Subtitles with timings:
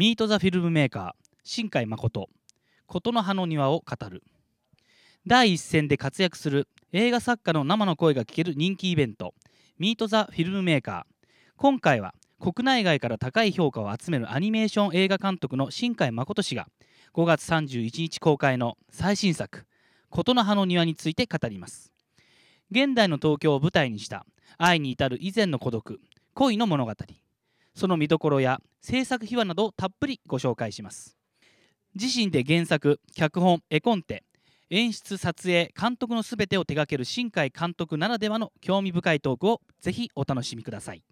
[0.00, 2.30] ミート・ザ・フィルムメーカー新海誠
[2.86, 4.22] 琴の葉の庭を語る。
[5.26, 9.34] 第一線で活躍する映画作家の生の声が聞ける人気イベント
[9.78, 11.28] ミート・ザ・フィルムメーカー。
[11.58, 16.66] 今回は国内外から高い評価を集めるアニメーション映画監督の新海誠氏が
[17.12, 19.66] 5月31日公開の最新作
[20.08, 21.92] 「琴の葉の庭」について語ります。
[22.70, 24.24] 現代の東京を舞台にした
[24.56, 26.00] 愛に至る以前の孤独
[26.32, 26.94] 恋の物語。
[27.74, 31.16] その見どころや制作秘話などをたっぷりご紹介します。
[31.94, 34.24] 自身で原作脚本絵コンテ
[34.70, 41.02] 演出撮影監督のすべてを手掛ける新海監督ならではの興味深いトークをぜひお楽しみください。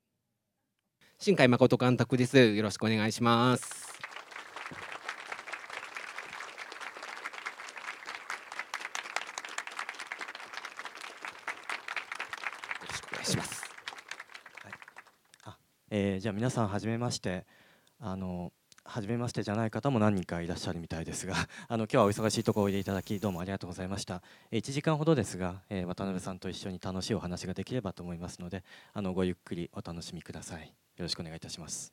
[1.18, 2.38] 新海誠監督です。
[2.38, 3.88] よろしくお願いします
[12.80, 13.58] よろしくお願いします
[15.90, 17.46] えー、じゃあ皆さんはじめまして。
[18.00, 18.52] あの
[18.84, 21.34] 初めましてじゃない方も何人かいらっしゃるみたいですが
[21.68, 24.22] あの今日はお忙しいところおいでいただきどうもありがとうございました。
[24.50, 28.64] 1時間ほどですが、えー、渡辺さんと一緒に楽しいお話ができればと思いますので
[28.94, 30.68] あのごゆっくりお楽しみください。
[30.68, 31.92] よろしくお願いいたします。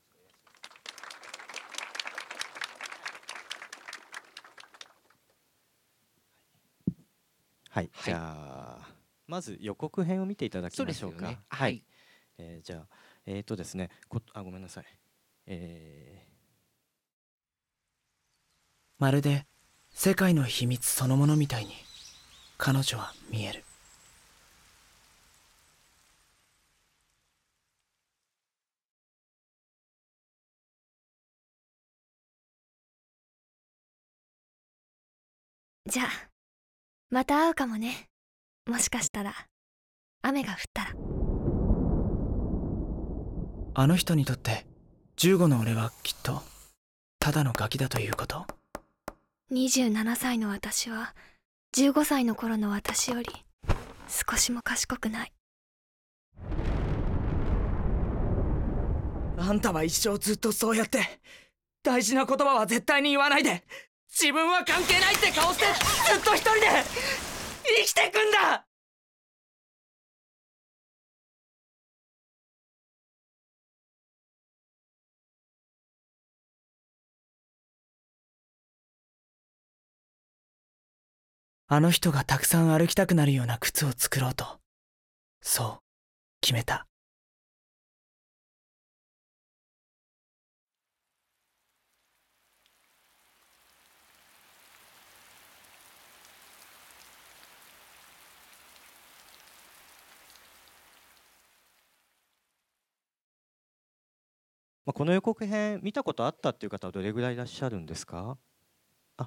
[7.70, 8.96] はい、じゃあ
[9.28, 11.84] まず予告編を見ていただきましょうか、ね、はい、
[12.38, 14.86] えー、じゃあえっ、ー、とですねこあごめんなさい。
[15.48, 16.36] えー。
[18.98, 19.46] まるで
[19.92, 21.72] 世界の秘密そのものみたいに
[22.58, 23.64] 彼女は見える。
[35.88, 36.08] じゃあ
[37.12, 38.10] また会うかもね。
[38.66, 39.34] もしかしたら
[40.24, 41.15] 雨が降ったら
[43.78, 44.66] あの人にとって
[45.18, 46.42] 15の俺はきっと
[47.20, 48.46] ただのガキだということ。
[49.52, 51.14] 27歳の私は
[51.76, 53.28] 15歳の頃の私より
[54.08, 55.34] 少しも賢くない。
[59.38, 61.02] あんたは一生ずっとそうやって
[61.84, 63.66] 大事な言葉は絶対に言わないで
[64.10, 65.66] 自分は関係ないって顔して
[66.14, 66.68] ずっと一人で
[67.82, 68.65] 生きてくんだ
[81.68, 84.46] あの人がたくさん歩きたくなるような靴を作ろうと。
[85.42, 85.84] そう
[86.42, 86.88] 決めた。
[104.86, 108.38] まあ、この予告編見たことあったっていう方はどれぐらいいらっしゃるんですか？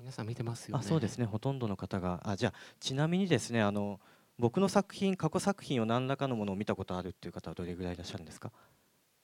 [0.00, 1.25] 皆さん見てますよ、ね、あそうですね。
[1.25, 2.21] ほとんどの方が。
[2.25, 4.00] あじゃあちなみにですねあの
[4.38, 8.53] 僕の作品過去作品を何らかのものを見たことあるっていう方はどれぐらいいらっしゃるんですか？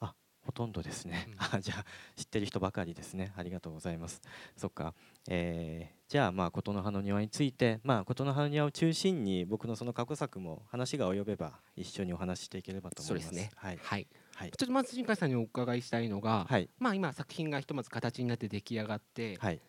[0.00, 1.84] あほとんどですね、うん、あじゃあ
[2.16, 3.32] 知ってる人ばかりですね。
[3.36, 4.22] ありがとうございます。
[4.56, 4.94] そっか、
[5.28, 13.28] えー、じゃあまあ琴の葉の庭についてまあ琴の葉の庭を中心に僕のその過去作も話が及べば一緒にお話ししていければと思います。
[13.28, 13.50] そうですね。
[13.56, 14.06] はい、はい。
[14.34, 19.60] はい、ちょっとまず新海さんにお伺いしたいのが、はい、まあ今作品がひとまず形になって出来上がって、はい、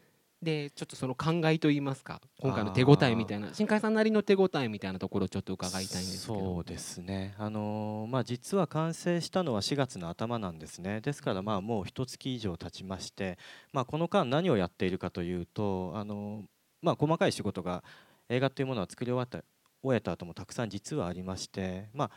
[0.41, 6.39] でちょっとその考えといいますか今回の手応えみたいな新海さんなりの手応えみたいなところをちょっと伺いたいんですけど。
[6.39, 7.33] そうですね。
[7.37, 11.01] あのー、まあ実は完成したのは4月の頭なんですね。
[11.01, 13.37] ですからまあもう一月以上経ちまして、
[13.73, 16.45] まあ、この間何をやっているかというとあのー、
[16.81, 17.83] まあ細かい仕事が
[18.29, 19.43] 映画というものは作り終わった
[19.81, 22.11] 終えた後もたくさん実はありましてまあ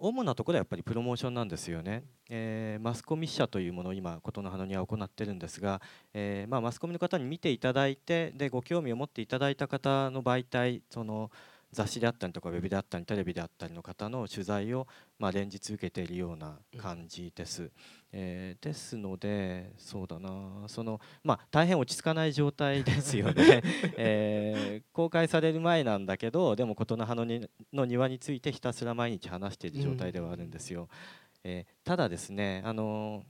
[0.00, 5.80] 主なところはやっぱりプロモーションなんですよね、えー、マスコミ社というものを今琴の葉には行ってるんですが、
[6.14, 11.30] えー、まあ、マスコミの方に見ていただいてでご興味を持っていただいた方の媒体その
[11.72, 14.86] 雑誌であったりとかウェブであったりテレビであったりの方の取材を
[15.18, 17.70] まあ連日受けているような感じです。
[18.10, 20.64] えー、ですのでそうだな。
[20.66, 23.62] その、まあ、大変落ち着かない状態ですよね、
[23.98, 30.88] えー、公開される前なんだけどでも琴の葉のにの庭についてひたすら毎日話している状態ではあるんですよ。
[31.44, 33.24] えー、ただですねあの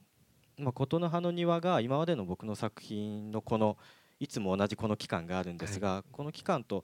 [0.59, 3.77] まあ、琴の葉の庭が今までの僕の作品のこの
[4.19, 6.83] いつも同じこの期間があるんですが、はい、この期間と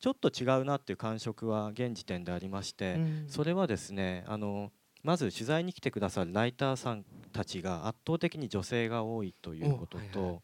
[0.00, 4.70] ちょっと違うなっていう感触は現時点でありまして、うん、それはですねあの
[5.02, 10.40] まず取材に来てくださるライターさんたちが圧倒的に女性が多いということと、はいはい、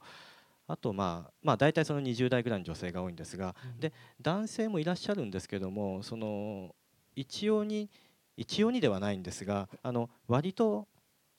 [0.68, 6.74] あとまあまあ大体その20代ぐらいの女性が多いんですが、うん、で男性もいらっしゃるんですけどもその
[7.16, 7.90] 一様に
[8.36, 10.88] 一様にではないんですがあの割と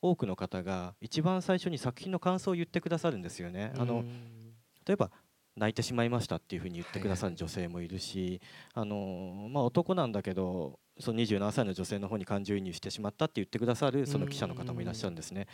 [0.01, 3.71] 多くの方が一番最初に作品の感想を言ってくださるんですよね。
[3.77, 4.03] あの
[4.85, 5.11] 例えば
[5.56, 8.42] 泣いてしまいましたっていうふうに言ってくださる女性もいるし、
[8.74, 15.48] あのまあ、男なんだけどその27歳の女性の方に感情移入してしまったって言ってくださるその記者の方もいらっしゃるんですね。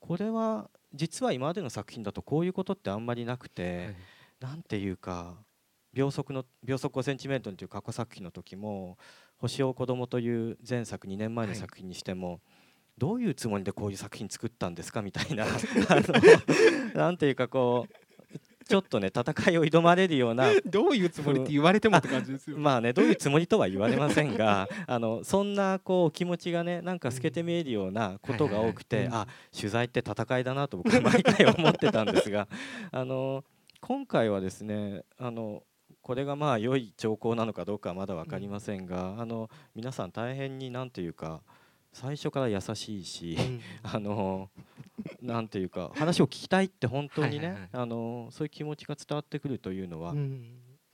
[0.00, 3.94] これは実は今までの作品だとこういうことってあんまりなくて、
[4.40, 5.34] なんていうか
[5.92, 8.98] 秒速の秒速5センチメートルという過去作品の時も
[9.42, 12.40] 「星を子供という前作2年前の作品にしても、
[12.96, 15.46] どういうつもりでこういう作品作ったんですかみたいな
[16.94, 18.01] なんていうかこう
[18.72, 32.48] ちょっとね戦いを挑まれるような どういうつもりって言われてもって感じですよ、まあねどういうつもりとは言われませんが あのそんなこう気持ちがねなんか透けて見えるようなことが多くて、あ取材って戦いだなと僕は毎回思ってたんですが
[32.90, 33.44] あの
[33.82, 35.64] 今回はですねあの
[36.00, 41.42] これがまあ良い兆候なのかどうかはまだ分かりませんが、あの皆さん大変になんていうか
[41.92, 43.36] 最初から優しいし、
[43.82, 44.48] あの
[45.22, 50.14] なんていうか話を聞きたいって本当にね、あのそういう気持ちが伝わってくるというのは、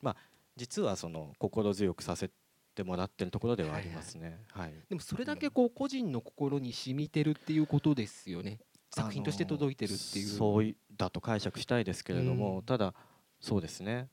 [0.01, 0.17] まあ
[0.57, 2.31] 実はその心強くさせ
[2.75, 4.39] てもらってるところではありますね。
[4.53, 8.59] はい、でもそれだけこう個人の心に染みてるっていうことですよね。
[8.91, 10.27] 作品として届いてるっていう。
[10.27, 12.95] そうだと解釈したいですけれども、ただ
[13.41, 14.09] そうですね。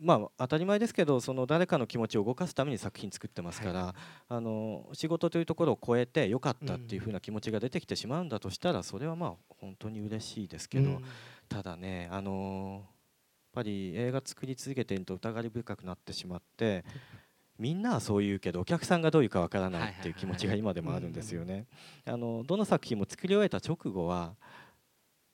[0.00, 3.94] まあ、当たり前ですけどその誰かの気持ちを動かすために作品作ってますから、はい、
[4.28, 11.04] あの仕事というところを超えてよかったっていうふうな気持ちが出てきてしまうんだとしたらそれはまあ本当に嬉しいですけど、うん、
[11.48, 12.92] ただねあのやっ
[13.54, 16.84] ぱり映画作り続けていると疑り深くなってしまって
[17.58, 21.66] みんなはそう言うけどお客さんがどういうかわからないっていう気持ちが今でもあるんですよね。
[22.04, 24.34] あのどの作品も作り終えた直後は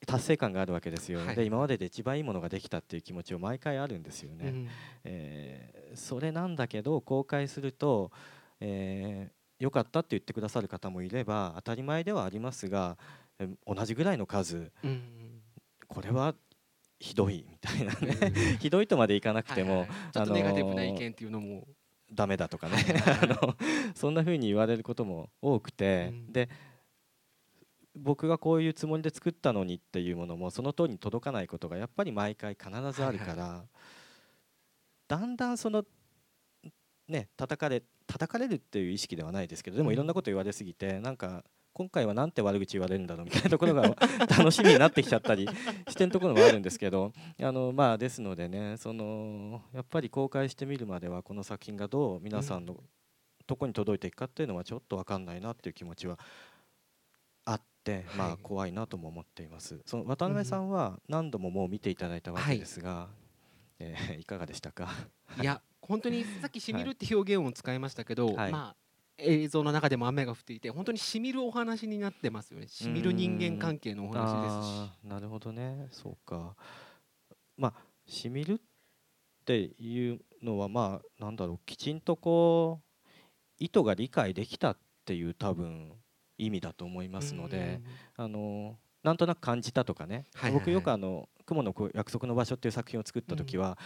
[0.06, 4.68] 達成感があるわけですよ、はい、で今までで一番いいものができたっていう気持ちを毎回あるんですよね、うん、
[5.04, 8.10] えー、それなんだけど公開すると、
[8.60, 12.96] えー、よかったって言ってくださる方もいれば当たり前ではありますが、
[13.38, 15.02] えー、同じぐらいの数、うん、
[15.88, 16.34] これは
[16.98, 21.66] ひどいみたいなね、うん、ひどいとまでいかなくても、はいはい、ちょっとネガティブな意見っていうのも。
[22.14, 22.76] ダメだとかね。
[23.22, 23.56] あの
[23.94, 26.50] そんな風に言われることも多くて、で
[27.94, 33.68] 僕がこういうつもりで作ったのにっていうものもその通りに届かないことがやっぱり毎回必ずあるから、はいはい、
[35.08, 35.84] だんだんその
[37.08, 41.44] ね叩かれ叩かれるっていう意識ではないですけどでもいろんなこと言われすぎてなんか
[41.74, 43.82] 今回はなんて悪口言われるんだろうみたいなところが
[44.28, 45.48] 楽しみになってきちゃったり
[45.88, 52.82] してるところもあるんですけどあのまあですのでねそのやっぱり公開してみるまではこの作品がどう皆さんの
[53.46, 56.18] とこに届いていくかっていうのはちょっと分かんないなっていう気持ちは
[57.90, 59.80] あって、まあ、怖いなとも思っています。
[59.84, 63.08] その渡辺さんは何度ももう見ていただいたわけですが、は
[63.80, 64.88] い、えー、 いかがでしたか？
[65.40, 68.76] いや本当に さっき「しみる」って表現を使いましたけど、はい、まあ
[69.18, 72.68] 映像の中でも雨が降っていて本当にしみるお話になってますよね。
[72.68, 75.08] しみる人間関係のお話ですし。
[75.08, 75.88] なるほどね。
[75.90, 76.56] そうか。
[77.56, 77.74] まあ
[78.06, 78.60] しみるっ
[79.44, 83.02] ていうのはまあなんだろうきちんとこう
[83.58, 86.01] 意図が理解できたっていう多分
[86.46, 87.80] 意味だと思いますので、
[88.16, 93.76] あのなんとなく感じたとかね、はいはいはい、僕よくあの「雲の約束の場所」っていう作品を作った時は、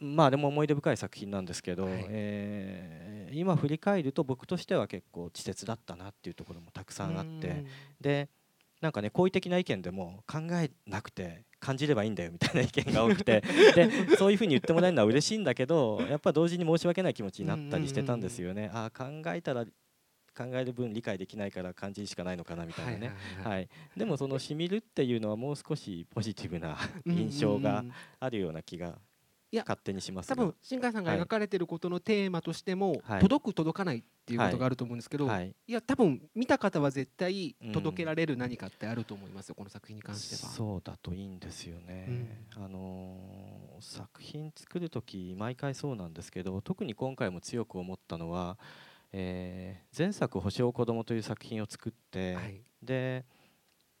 [0.00, 7.64] うん、まあでも思い出深い作品なんですけど、はい、えー、今振り返ると僕としては結構稚拙だったなっていうところもたくさんあって、
[8.00, 8.28] で
[8.80, 13.42] なんかね好意的な意見でも考えなくて感じればいいんだよみたいな意見が多くて
[13.74, 18.70] でそういうふうに言ってもらえるのは嬉しいんだけどやっぱ同時に申し訳ない気持ちになったりしてたんですよね。
[18.74, 19.64] あ考えたら
[20.36, 23.12] 考える分理解できないから感じしかないのかなみたいなね、
[23.42, 27.84] はい、でもそのしみるっていうのはもう少しポジティブな印象が
[28.20, 28.98] あるような気が
[29.52, 35.72] いや勝手にします多分新海さんが描かれてることのテーマとしても、はい、届く届かないっていうことがあると思うんですけど、はい、い。
[35.72, 40.50] や多分見た方は絶対届けられる何かってあると思いますよ、うん、この作品に関しては。
[40.50, 42.06] そうだといいんですよね。
[42.56, 48.56] うん、あのー、作品作る時毎回そうなんですけど特に今回も強く思ったのは
[49.12, 53.24] えー、前作「星を子供という作品を作って、はい、で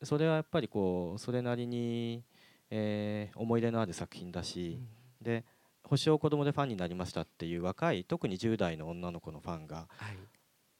[0.02, 2.24] それはやっぱりこうそれなりに、
[2.70, 4.80] えー、思い出のある作品だし、
[5.20, 5.44] うん、で
[5.84, 9.86] 星を子供でファンになりましたっていう若い特に10代の女の子のファンが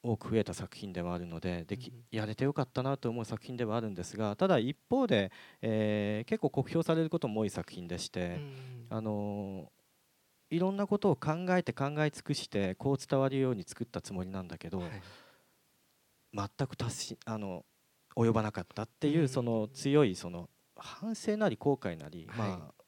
[0.02, 9.81] 多く増えた作品ではあるのででき、うん、やれてよかったなと思う作品ではあるんですがただ一方で、えー、結構酷評されることも多い作品でして、うん、あのー
[10.52, 14.90] いろんなことを考えて考え尽くしてこう伝わるように作ったつもりなんだけど、はい、
[16.34, 17.64] 全く達しあの
[18.14, 22.82] 及ばなかったっていうその強いその反省なり後悔なり、まあ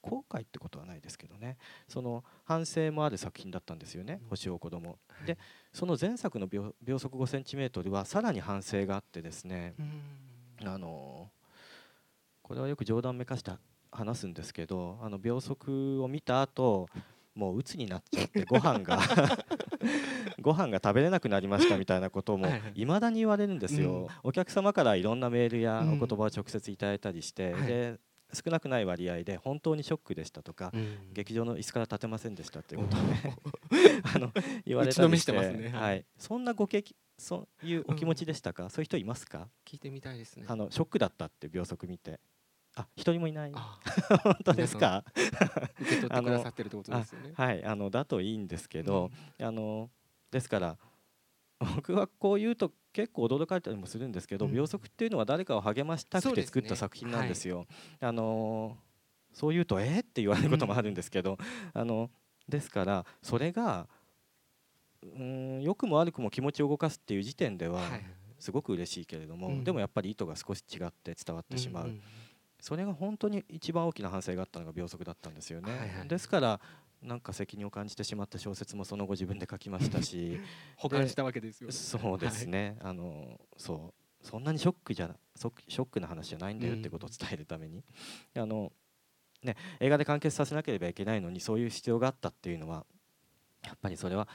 [0.00, 1.58] 後悔ってことはないですけどね。
[1.88, 4.98] その反省もある作品だったんですよね「星を子供。
[5.26, 5.36] で
[5.72, 9.74] その前作の秒秒速 5cm はさらに反省があってですね
[10.64, 11.30] あの
[12.42, 13.50] これはよく冗談めかして
[13.90, 16.88] 話すんですけどあの秒速を見た後
[17.34, 19.00] もう鬱になっちゃってご飯が
[20.40, 28.00] ご飯が食べれなくなりましたみたいなこともいまだに言われるんですよ、お客様からいろんなメールやお言葉を直接いただいたりして、で
[28.32, 30.72] 少なくない割合で本当にショックでしたとか、
[31.12, 33.36] 劇場の椅子から立てませんでしたということをね
[34.14, 34.32] あの
[34.66, 36.84] 言われたりしてますね、はい、そんなご経
[37.16, 39.48] そういうお気持ちでしたか、そういう人いますか？
[39.64, 40.46] 聞いてみたいですね。
[40.48, 42.20] あのショックだったって秒速見て
[42.78, 43.52] あ一人もいない。
[44.22, 45.04] 本当ですか？
[45.14, 47.32] 受け取ってくださってるってことですよね。
[47.34, 49.90] はいあのだといいんですけど、うん、あの
[50.30, 50.78] ですから
[51.74, 57.66] 僕はこう言うと結構驚かれたりもするんですけど、うん、秒速っていうのは誰かを励ましたくて作った作品なんですよ。
[57.68, 58.78] すねはい、あの
[59.32, 61.32] そう言うとえー、って言われることもあるんですけど、
[61.74, 62.10] うん、あの
[62.48, 63.88] ですからそれが
[65.02, 67.80] うん良くも悪くも気持ちを動かすっていう時点では
[68.38, 71.84] すごく嬉しいけれども、はい、でもやっぱり意図が少し違って伝わってしまう。
[71.84, 72.02] うんうん
[72.60, 75.70] それが本当に一番大きな反省があったのが秒速だったんですよね。
[75.70, 76.60] はいはい、ですから
[77.02, 80.40] なんか責任を感じてしまった小説もその後自分で書きましたし。
[80.76, 84.26] 保管したわけですよ、ね、そうですね、はい、あのそう。
[84.26, 87.84] そんなにショックじゃショックな話じゃないんだよってことを伝えるために、
[88.34, 88.72] うん、あの
[89.42, 92.84] ね、映画で完結させなければいけないのにそういう必要があったっていうのは
[93.64, 94.26] やっぱりそれは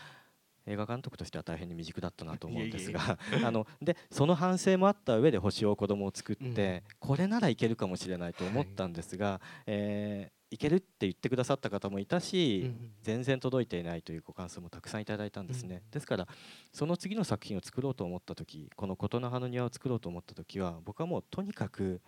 [0.65, 16.27] 映画監督としては大変に未熟だったなと思うんですが あのでその反省もあった上で星を子供を作って、うん、これならいけるかもしれないと思ったんですが、はい、えー、いけるって言ってくださった方もいたし、うん、全然届いていないというご感想もたくさんいただいたんですね、うん、ですから
[16.71, 22.01] その次の作品を作ろうと思った時この「琴の葉の庭」を作ろうと思った時は僕はもうとにかく、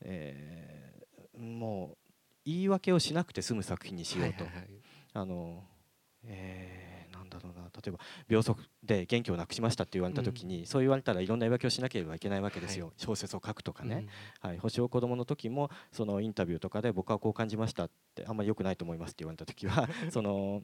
[0.00, 1.98] えー、もう
[2.44, 4.44] 言い訳をしなくて済む作品にしようと。
[4.44, 4.70] はいはいはい、
[5.12, 5.64] あの
[6.24, 6.77] えー
[7.82, 14.06] 例えば秒速で元気をなくしましたって言われた時に、うん、そう言われたらいろんな言い訳をしなければいけないわけですよ、はい、小説を書くとかね、
[14.42, 20.62] うん、はい、星を子供の時もそのインタビューとかで僕はこう感じましたってあんまり良くないと思いますって言われた時は その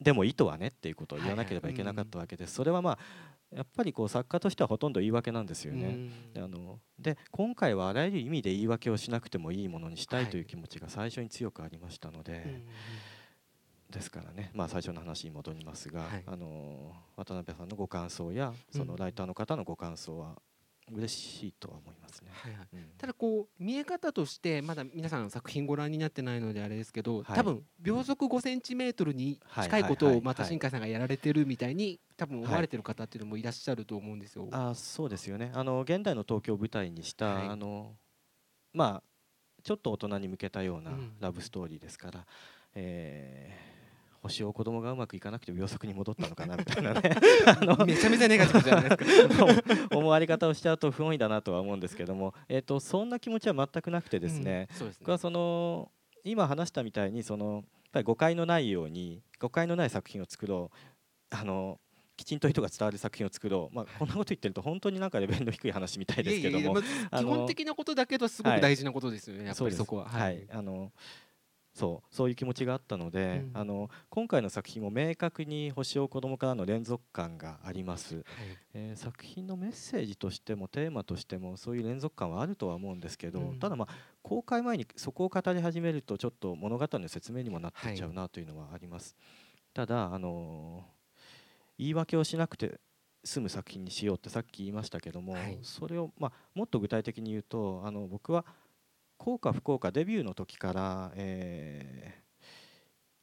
[0.00, 2.98] でも意図はねっていうことを言わなければいけなかったわけです、それはまあ
[3.54, 6.10] やっぱりこう作家としてはほとんど言い訳なんですよね。
[6.36, 12.62] あので今回はあらゆる意味で言い訳をしなくてもいいものにしたいという気持ちが最初に強くありましたので。
[13.92, 20.36] ですからね、まあ、最初の話に戻りますが、はい、あの渡辺さんのご感想やそのライターの方のご感想は
[20.90, 22.66] 嬉しいとは思いますね、はいはい。
[22.74, 34.48] うん、ただこう見え方としてまだ皆さん作品ご覧になってないのであれですけど、はい、多分秒速5センチメートルに近いことをまた新海さんがやられてるみたいに多分思われてる方っていうのもいらっしゃると思うんですよ。
[34.50, 35.52] あそうですよね。
[35.54, 37.94] あの現代の東京を舞台にした、あの
[38.72, 39.02] まあ
[39.62, 42.24] ちょっと大人に向けたようなラブストーリーですから、うん、
[42.74, 43.71] えー
[44.22, 47.00] 星を子供がうまくいかなくて秒速に戻ったのかなみたいなね。
[47.84, 49.44] めちゃめちゃネガティブじゃないですか。
[49.96, 54.94] 思われ方をしちゃうと不本意だなとは思うんですけども、えーと、そんな気持ちは全くなくてですね,、うん、ね。
[55.00, 55.90] 僕はその
[56.22, 60.76] 今話したみたいにそのやっぱり誤解のないように誤解のない作品を作ろう。
[61.34, 61.80] あの
[62.16, 66.80] きちんと人が伝わる作品を作ろう、まあ、こんなこと言ってると本当になんかレベルの低い話みたいですけども。
[66.80, 70.08] 基本的なことだけどすごく大事なことですよね、はい、やっぱりそこは。
[70.08, 70.92] はい、あの
[71.72, 78.24] そうそういう気持ちがあったので、うん、あの今回の作品も明確に星を子供からの連続感があります、はい、
[78.74, 90.84] えー、作品のメッセージとしてもテーマとしてもそういう連続感はあるとは思うんですけど、うん、ただまあ公開前にそこを語り始めるとちょっと物語の説明にもなってっちゃうなというのはあります、はい、ただあの
[91.78, 92.80] 言い訳をしなくて
[93.24, 98.44] 済む作品にしようってさっき言いましたけども、はい、それをまあもっと具体的に言うとあの僕は
[99.22, 102.22] 幸か不幸かデビューの時から、え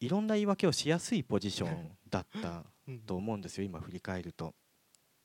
[0.01, 2.63] ー、いろんな言い訳をしやすいポジションだった
[3.06, 4.53] と思うんですよ、今振り返ると。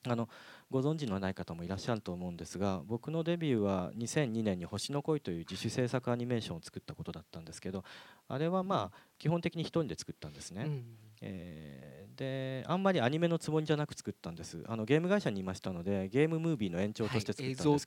[0.07, 0.29] あの
[0.69, 7.83] ご存知のない方もいらっしゃると思うんですが僕のデビューは2002年に「星の恋」という自主制作アニメーションを作ったことだったんですけど
[8.27, 10.63] あれはまあ基本的に1人で作ったんですね。
[10.65, 10.85] うん、
[11.21, 14.63] えー、であんまりアニメのつもりじゃなく作ったんです。
[14.67, 17.79] あのゲーム会社にいましたのでゲームムービーの延長として作ったんですけど、はい、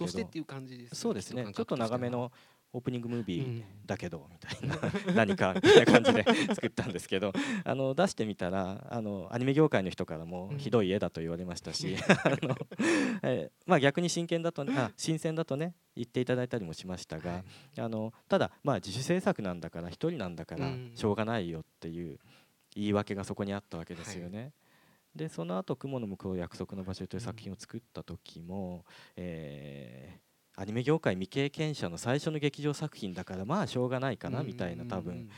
[0.93, 1.53] そうですね。
[1.53, 2.33] ちょっと長めの
[2.73, 4.77] オープニングムービーだけど、みたいな
[5.15, 7.33] 何かみたいな感じで作ったんですけど
[7.65, 12.57] あの出してみたらあのアニメ業界の人からもひどい絵だと言われましたし、 あの
[13.23, 17.43] えまあ、逆に真剣だとあ新鮮だとね言っていただいたりもしましたが、
[17.79, 22.19] あのただ、まあ、自主制作なんだから一人なんだからしょうがないよっていう
[22.75, 24.53] 言い訳がそこにあったわけですよね。
[25.15, 28.85] でその後雲の向こう約束の場所」という作品を作った時も、
[29.17, 30.28] えー
[30.61, 35.31] アニメ業界未経験者の最初の劇場作品だからまあしょうがないかなみたいな多分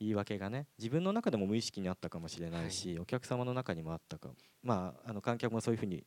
[0.00, 4.30] 言い訳がね自分の中でも無意識にあったかもしれないし、はい、お客様の中にもあったか
[4.62, 6.02] まああの観客もそういうふうに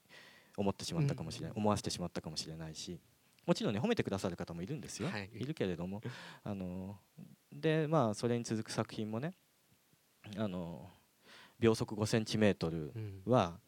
[0.58, 3.00] 思ってしまったかもしれない、思わせてしまったかもしれないし
[3.46, 6.02] もちろんね褒めてくださる方もいるんですよ、はい、いるけれども。
[6.44, 6.98] あの
[7.52, 9.34] でまあそれに続く作品もね
[10.36, 10.90] あの
[11.60, 12.92] 秒速5センチメートル
[13.26, 13.60] は、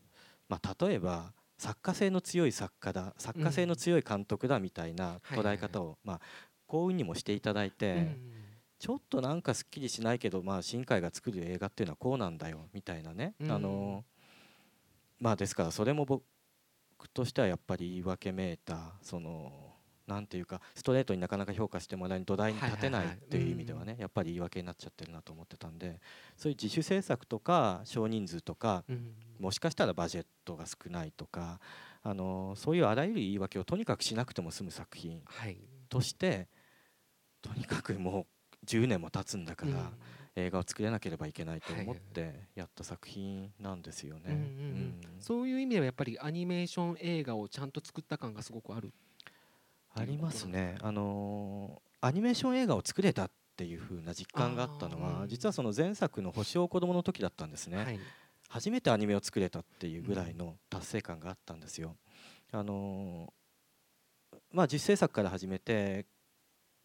[0.48, 6.22] まあ、例えば作家性の強い作家だ作家性の強い監督だみたいな捉え方を、まあ、
[6.66, 8.16] 幸運にもしていただいて、
[8.80, 14.06] ちょっとなんかすっきりしないけど、まあ、新海が作る映画っていうのはこうなんだよみたいなね、あの
[15.20, 16.24] まあですからそれも僕
[17.14, 19.69] としてはやっぱり言い訳めいたその
[20.10, 26.02] なんていうかストレートになかなか評価してもらえる土台に立てないっていう意味ではねやっぱり言い訳になっちゃってるなと思ってたんで
[26.36, 28.84] そういう自主制作とか少人数とか
[29.40, 31.60] もしかしたらバジェットが少ないとか
[32.02, 35.22] あのそういうあらゆる言い訳をとにかくしなくても済む作品
[35.90, 36.48] として
[37.42, 38.26] とにかくも
[38.64, 39.92] う10年も経つんだから。
[40.36, 44.38] 映画を作れなければいけないと思ってやった作品なんですよね。
[45.20, 48.94] そういう意味ではやっぱりアニメーション映画をちゃんと作った感がすごくある
[50.00, 50.78] ありますね。
[50.82, 58.00] あのー、アニメーション映画を作れたっていう風な実感があったのは、実はその前作の星を子供の時だったんですね、はい、
[58.48, 61.96] 初めてアニメを作れたっていうぐらいの達成感があったんですよ。
[62.52, 66.06] あのー、まあ実制作から始めて、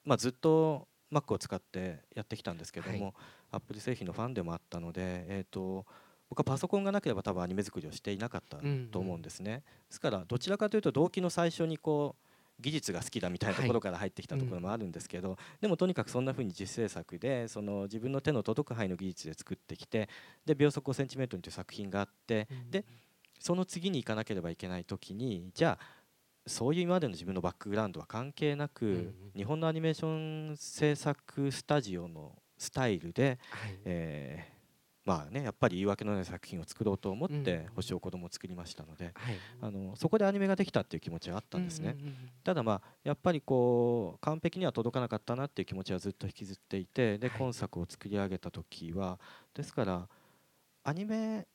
[0.05, 3.15] まあ、ずっと Mac を使ってやってきたんですけども、はい、
[3.53, 5.87] Apple 製品のファンでもあったので、えーと
[6.31, 8.57] 僕はパソコンがなければ多分アニメ作りをしていなかった
[8.91, 12.24] と思うんですね、うんうん、ですからどちらかというと動機の最初にこう
[12.61, 20.09] 技術が好きだみたいなところから入ってきたところもあるんですけど、はいうん、でもとにかくそんなふうに実制作でその自分の手の届く範囲の技術で作ってきて
[20.47, 22.85] で秒速 5cm という作品があって、うん、で
[23.41, 25.87] その次に行かなければいけない時にじゃあ
[26.47, 34.54] そういう今までの自分のバックグラウンドは関係なく、うん、日本のアニメーション制作スタジオのスタイルで、はい、えー
[35.05, 39.13] まあね、やっぱり言い訳のない作品を作ろうと思って「星を子供」を作りましたので、
[39.61, 41.95] あのそこでアニメができたっていう気持ちはあったんですね、
[42.43, 49.21] ただまあやっぱりこう完璧には届かなかったなっていう気持ちはずっと引きずっていてで今作を作り上げた時は
[49.53, 50.09] ですから
[50.85, 51.47] アニメ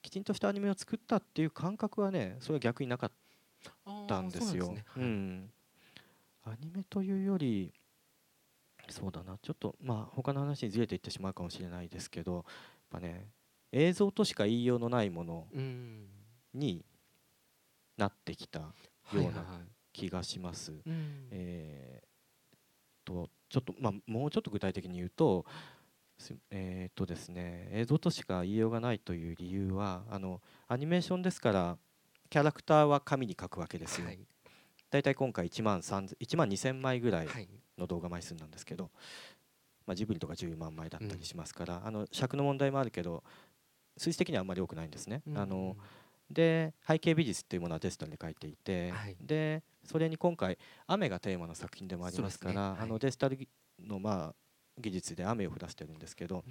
[0.00, 3.10] きちんとしたアニメを作ったっていう感覚はねそれは逆になかっ
[4.08, 4.74] たんですよ。
[4.96, 5.50] うん、
[6.44, 7.74] アニメというより
[8.88, 12.44] そうだなちょっとまあ他の話にずれていってしまうかもしれないですけど
[12.90, 13.28] ぱね
[13.72, 15.46] 映像としか言いようのないもの
[16.52, 16.84] に
[17.96, 18.66] なってきたよ
[19.14, 19.60] うな
[19.92, 20.72] 気がします。
[21.30, 22.02] え
[23.04, 25.44] とちょっとまあもうちょっと具体的に言うと
[26.50, 31.78] えーとですね、映像としか言いようがないという理由はあのアニメーションですから
[32.28, 34.06] キャラクターは紙に描くわけですよ。
[34.06, 34.18] はい、
[34.90, 37.28] だいたい今回1万 ,1 万2000枚ぐらい。
[37.80, 38.90] の動画枚数なんですけど、
[39.90, 43.24] まあ、ジブリとか10万枚だったりしますから、うん、あの尺の問題もあるけど
[43.96, 45.20] 数字的にはあんまり多くないんですね。
[45.26, 45.76] うん、あの
[46.30, 52.60] で背景美術っていうものはデジタルで書いていて、はい、でそれに今回雨がテーマの作品でもありますから、ね。
[52.60, 53.36] はい、あのデジタル
[53.80, 54.34] のまあ
[54.78, 56.42] 技術で雨を降らせてるんですけど、うん、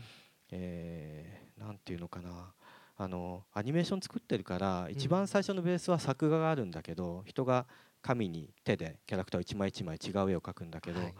[0.51, 2.53] えー、なんていうのかな。
[3.01, 7.65] あのアニメーション作ってるから一番最初のベースは作画があるんだけど、人が
[8.01, 11.13] 紙に手でキャラクターを一枚一枚違う絵を描くんだけど、はい、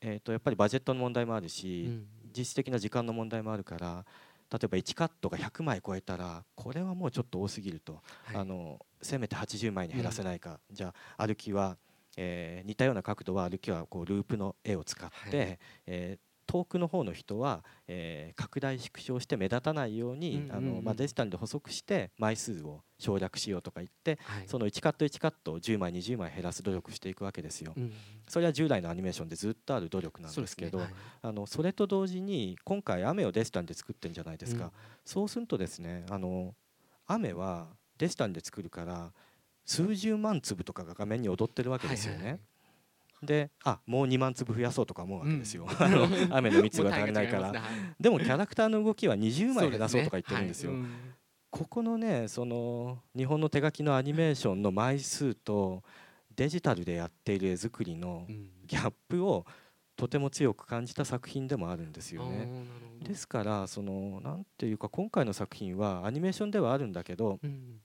[0.00, 2.06] えー、とやっぱりバジェットの問題もあるし、うん、
[2.36, 4.04] 実質的な時間の問題もあるから
[4.50, 11.76] 例えば1カットが100枚超えたらこれはもうちょっと多すぎると、はい、あのせめて80枚に減らせないか、うん、じゃあ歩きは、
[12.16, 27.92] えー、似たような角度は歩きはこうループの絵を使って、はい、えー、遠くの方の人は、えー、拡大縮小して目立たないように、あのまあ、デジタルで補足して枚数を省略しようとか言って、はい、その1カット1カットを10枚20枚減らす努力していくわけですよ、うん、
[28.26, 30.84] それは従来のアニメーションでずっとある努力なんですけどそ、ね。
[30.84, 34.70] はい、あのそれと同時に今回雨をデジタルで作ってるんじゃないですか、うん、
[35.04, 36.54] そうするとですねあの
[37.06, 37.66] 雨は
[37.98, 39.12] デジタルで作るから
[39.66, 42.16] 数十万粒とかが画面に踊ってるわけですよね。
[42.16, 42.40] はいはいはい
[43.22, 47.52] であもう2万粒増やそうとか思うわけですよ、うん、あの雨の密が足りないから。
[47.98, 50.88] でもキャラクターの動きは20枚減らそうとか言ってるんですよ、ねはい、
[51.50, 55.82] ここのねその日本の手書きのアニメーションの枚数と
[56.36, 58.26] デジタルでやっている絵作りの
[58.66, 59.44] ギャップを
[59.96, 62.48] とても強く感じた作品でもあるんですよね。
[63.02, 67.80] ですからそのなんていうか今回の作品はアニメーションではあるんだけど、うん、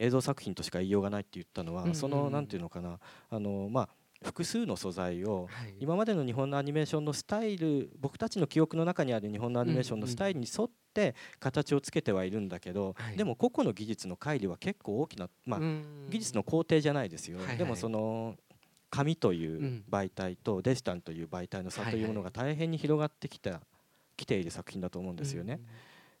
[0.00, 2.98] 映像作品としか言いようがないって言ったのは、そのなんていうのかな。
[3.30, 3.88] あのまあ
[4.24, 15.60] 複数の素材を今までの日本のアニメーションのスタイル僕たちの記憶の中にある日本のアニメーションのスタイルに沿って形をつけてはいるんだけど、でも個々の技術の乖離は結構大きな、まあ、
[16.08, 18.36] 技術の工程じゃないですよ、でもその
[18.90, 23.60] 紙という媒体とデジタルという媒体の差というものが大変に広がってきた
[24.16, 25.60] 来ている作品だと思うんですよね。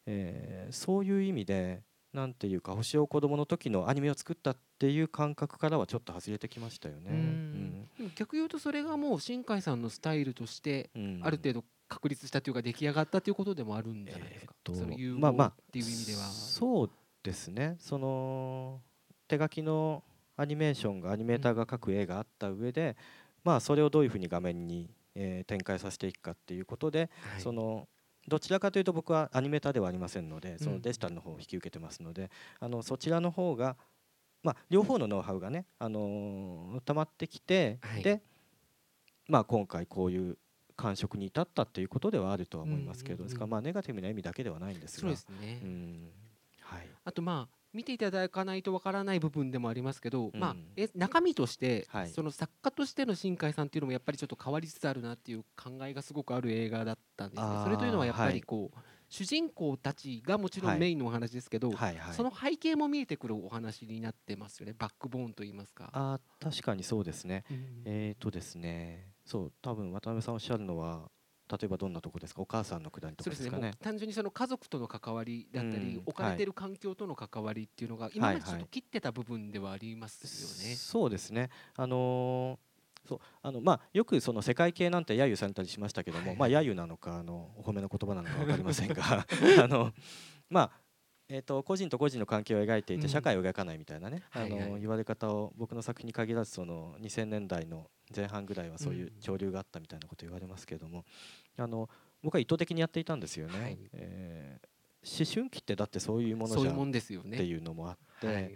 [0.06, 1.82] えー、そういう意味で
[2.14, 7.10] なんていうか星を子供の時のアニメを作ったっていう感覚からはちょっと外れてきましたよね。
[7.10, 10.90] うん、逆言うとそれがもう新海さんのスタイルとして
[11.22, 14.54] ある程度確立したというか出来上がったということでもあるんじゃないですか？
[14.68, 16.18] えー、その融合っていう意味では。
[16.20, 16.90] まあまあ、そう
[17.22, 17.76] ですね。
[17.80, 18.80] その
[19.28, 20.02] 手書きの
[20.36, 22.94] アニメーションがアニメーターが描く絵があった上で、うん、
[23.44, 27.88] まあそれをどういうふうに画面に、えー、展開させていくかっていうことで、はい、その
[28.28, 33.76] どちらかというと僕はアニメーターではありませんのでそのデジタルの方を引き受けてますので、あのそちらの方が、
[34.42, 38.22] まあ、両方のノウハウがね、あのー、溜まってきて、はい、で、
[39.28, 40.38] まあ、今回こういう
[40.76, 45.00] 感触に至ったっていうことではあるとは思いますけど、ですからまあネガティブな意味だけではないんですが。
[45.02, 46.10] そうですね、うん。
[46.60, 57.48] はい、あとまあ見ていただかないとわからない部分でもありますけど、うん、まあ、え中身として、はい、その作家としての新海さんっていうのもやっぱりちょっと変わりつつあるなっていう考えがすごくある映画だったんですね。
[57.64, 61.96] それというのはやっぱりこう、はい、主人公たちがもちろんメインのお話ですけど、はい。
[61.96, 64.74] はい、その背景も見えてくるお話になってますよね。
[64.78, 65.90] バックボーンと言いますか。
[65.92, 67.44] あ確かにそうですね。
[67.50, 69.08] うん、えっ、ー、とですね。
[69.26, 71.10] そう多分渡辺さんおっしゃるのは
[71.56, 72.42] 例えばどんなとこですか？
[72.42, 76.46] お母さんのくだりとかですかね、ね、単純にその家族との関わりだったり、うん、置かれてい。
[76.46, 80.54] る環境との関わりっていうのが、今までちょっと切ってた部分ではありますよね。
[80.58, 81.50] はいはい、そうですね。
[81.76, 83.20] あのー、そう。
[83.42, 89.26] あのまあ、よくその世界系なんて揶揄されたりしましたけども、はい、まあ、揶揄なのかあのお褒めの言葉なのか 分かりませんが
[89.62, 89.92] あの、
[90.48, 90.70] まあ、
[91.28, 101.04] えーと、個人と個人の関係を描いていて社会を描かないみたいなね、うん、あの、はいはい、言われ方を僕の作品に限らずその2000年代の前半ぐらいはそういう潮流があったみたいなこと言われますけれども、
[101.56, 101.88] あの
[102.22, 103.60] 僕は意図的にやっていたんですよね。
[103.60, 108.54] はい、えー、思春期ってだってそういうものじゃんっていうのもあって、はい、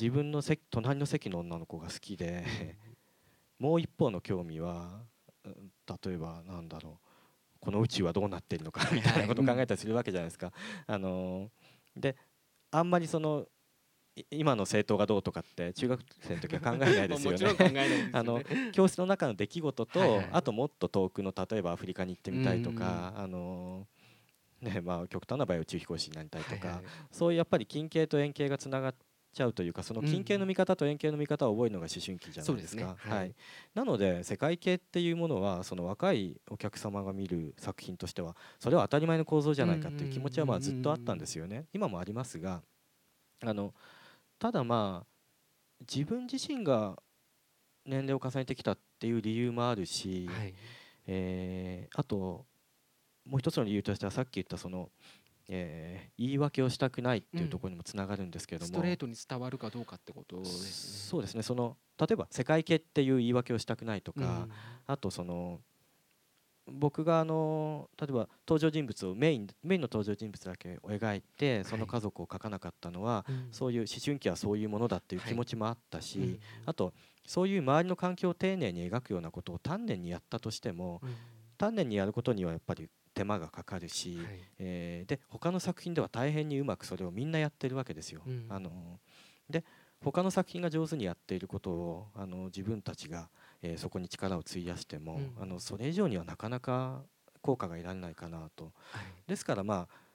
[0.00, 2.44] 自分の席隣の席の女の子が好きで
[3.58, 5.02] もう一方の興味は
[5.44, 7.06] 例えばなんだろう
[7.60, 10.52] この宇宙はどうなっているのかみたいなことを考えたりするわけじゃないですか。
[10.86, 11.50] あの
[11.96, 12.16] で
[12.70, 13.46] あんまりその
[14.30, 18.10] 今の政党がどうとかって中学生の時は考えないですよね。
[18.12, 23.86] あの教室の中の出来事と、 はいはい、あともっと遠くの例えばアフリカに行ってみたいとか、あの
[24.62, 28.94] ねまあ極端な場合宇宙飛行士になりたいとか、はいはい、そういうやっぱり近景と遠景がつながっ
[29.34, 32.96] ちゃうというかその近景の見方と遠景の見方を覚えるのが思春期じゃないですか。
[32.96, 33.34] すね、はい、はい、
[33.74, 41.66] なので世界系っていうものはその若いお客様が見る作品としてはそれは当たり前の構造じゃないかっていう気持ちはまあずっとあったんですよね。
[41.74, 42.62] 今もありますが
[43.44, 43.74] あの
[44.38, 45.06] ただまあ
[45.80, 46.96] 自分自身が
[47.84, 50.54] 年齢を重ねてきたっていう理由もあるし、はい、
[51.06, 52.46] えー、あと
[53.26, 54.90] もう一つの理由としてはさっき言ったその、
[55.48, 61.10] えー、言い訳をしたくないっていうところにもつながるんですけども、うん、ストレートに伝わるかどうかってことですね。
[61.10, 61.42] そうですね。
[61.42, 64.50] その例えば世界系っていう言い訳をしたくないとか、うん、
[64.86, 65.60] あとその
[66.68, 76.92] 僕があの例えば登場人物をメインメインの登場人物だけを描いてその家族を描かなかったのは、はい、そういう思春期はそういうものだっていう気持ちもあったし、はいあと
[77.26, 81.14] そういう周りの環境を丁寧に描くようなことを丹念にやったとしても、うん、
[81.58, 84.26] 丹念にやることにはやっぱり手間がかかるし、はい、
[84.58, 88.22] えー、で他の作品では大変にうまくそれをみんなやってるわけですよ。
[88.26, 88.70] うん、あの
[89.50, 89.64] で
[90.04, 93.28] 他の作品が上手にやっていることをあの自分たちが
[93.62, 97.02] えー、そこに力を費やしても、うん、あのそれ以上にはなかなか
[97.42, 100.06] 効果が得られないかなと、はい、ですからまあ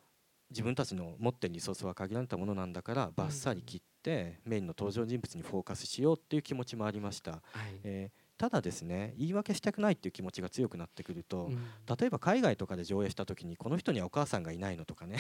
[0.50, 7.42] 自分たちの持ってるリソースは限られたものなんだからバッサリ切ってメインの登場人物にフォーカスしようっていう気持ちもありました、はい、
[7.84, 11.58] えー、ただですね言い訳したくないっていう気持ちが強くなってくると、うん、
[11.98, 15.18] 例えば海外とかで上映した時にこの人にはお母さんがいないのとかね。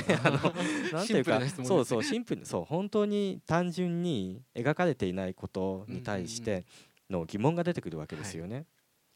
[0.91, 6.65] なんていうかそうそうシンプルそう本当に単純に描かれていないことに対して、
[7.11, 8.55] の疑問が出てくるわけですよね。
[8.55, 8.61] は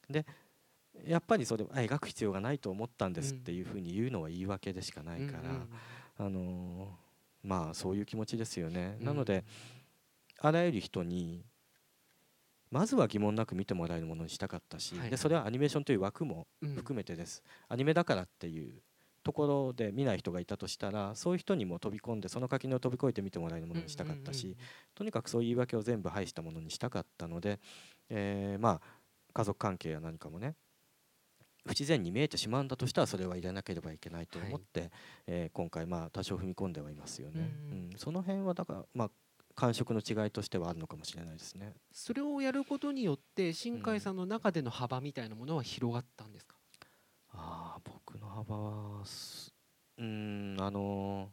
[0.10, 0.26] い、で
[1.06, 5.68] やっぱりそれを描く必要がないと思ったんですっていうふうに言うのは言い訳でしかないから、
[6.18, 6.90] あの
[7.44, 8.98] まあそういう気持ちですよね。
[9.02, 9.44] なので
[10.40, 11.44] あらゆる人に
[12.72, 18.82] まずは疑問なく見てもらえるものにしたかったし、でそれはアニメーションという枠も含めてです、アニメだからっていう
[19.26, 24.56] ところで見ない人がいたとしたらそういう人にも飛び込んでその垣根を飛び越えて見てもらえるものにしたかったし、
[24.94, 27.60] とにかくそういう言い訳を全部排したものにしたかったので、
[28.10, 28.82] えー、まあ
[29.34, 30.54] 家族関係や何かもね
[31.66, 34.90] 不自然に見えてしまうんだとしたらそれは入れなければいけないと思って、はい、
[35.28, 37.52] えー、今回まあ多少踏み込んではいますよね。
[37.72, 39.10] うん、うん、その辺はだからまあ
[39.56, 41.74] 感触の違いとしてはあるのかもしれないですね。
[41.92, 46.55] それをやることによって新海さんの中での幅みたいなものは広がったんですか、
[47.36, 49.04] うん、あ僕の幅は
[49.98, 51.30] うんあの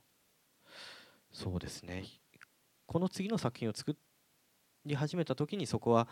[1.32, 2.04] そうですね。
[2.86, 3.96] この次の作品を作
[4.84, 6.06] り始めた時にそこは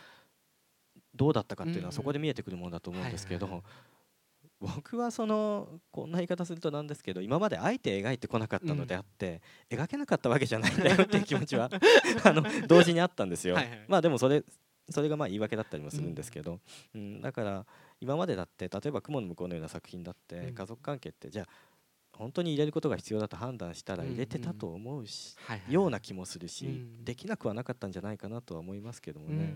[1.15, 3.63] どうだったかっていうのはそこで見えてくるものだと思うんですけど、
[4.61, 11.71] 僕はそのこんな言い方するとなんですけど今まであえて描いてこなかったのであって、うん、描けなかったわけじゃないんだよっていう気持ちは
[12.25, 13.55] あの同時にあったんですよ。
[13.55, 14.45] はいはい、まあでもそれ
[14.91, 16.61] それがまあ言い訳だったりもするんですけど、
[16.95, 17.67] うん、うん、だから
[18.01, 21.49] 今までだって例えば「雲の向こう」のような作品だって家族関係ってじゃあ
[22.13, 25.37] 本当に入れることが必要だと判断したら入れてたと思うし、
[25.69, 29.55] ような気もするし、できなくはなかったんじゃないかなとは思いますけどもね、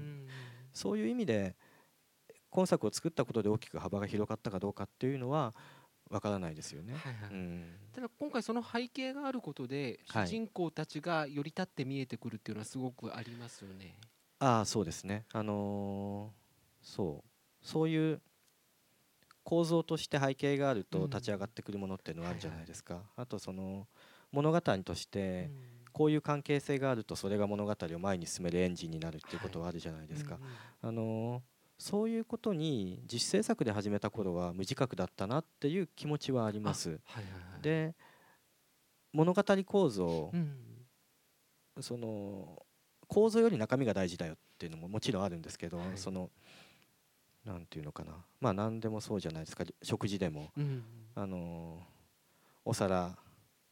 [0.72, 1.56] そういう意味で
[2.48, 5.54] 今作を作ったことで大きく幅が広がったかどうかっていうのは
[6.08, 7.30] わからないですよね、はいはい。
[7.32, 13.98] うん、ただ今回その背景があることで主人公たちがより立って見えてくるっていうのはすごくありますよね。
[14.38, 17.30] ああそうですね、あのー、そう。
[17.66, 18.20] そういう
[19.44, 23.86] 構造として背景があると立ち上がってくるものっていうのはあるじゃないですか、あとその
[24.32, 25.50] 物語として
[25.92, 30.38] こういう関係性があるとそれが物語を前に進めるエンジンになるっていうことはあるじゃないですか、
[30.82, 31.42] あの
[31.78, 37.00] そういうことに自主制作で始めた頃は無自覚だったなっていう気持ちはあります。
[37.60, 37.94] で
[39.12, 40.56] 物語構造、うん、
[41.80, 42.62] その
[43.06, 46.30] 構造より中身が大事だよっていうのももちろんあるんですけど、はい、その
[47.44, 48.12] なんていうのかな。
[48.40, 49.64] まあ何でもそうじゃないですか。
[49.82, 50.82] 食事でも、うん、
[51.14, 51.82] あの
[52.64, 53.16] お皿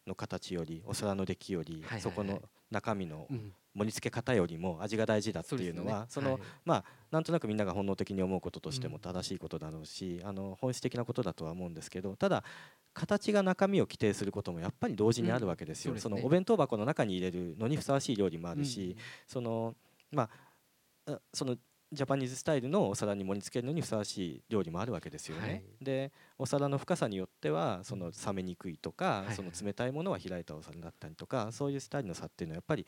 [0.07, 3.27] の形よりお皿の出来より、そこの中身の
[3.75, 12.45] 盛り付け方よりも味が大事だっていうのはそのまあなんとなくみんなが本能的に思うこととしても正しいことだろうし、あの本質的なことだとは思うんですけどただ
[12.93, 15.97] 形が中身を規定することもやっぱり同時にあるわけですよ。
[15.99, 19.75] そのお弁当箱の中に入れるのにふさわしい料理もあるし、その
[20.11, 20.29] ま
[21.07, 21.57] あその
[21.93, 25.49] ジャパニーズスタイルのお皿に盛り付けるのにふさわしい料理もあるわけですよね。
[25.49, 32.87] はい、でお皿の深さによってはその冷めにくいとか、その冷たいものは開いたお皿だったりとかそういうスタイルの差っていうのはやっぱり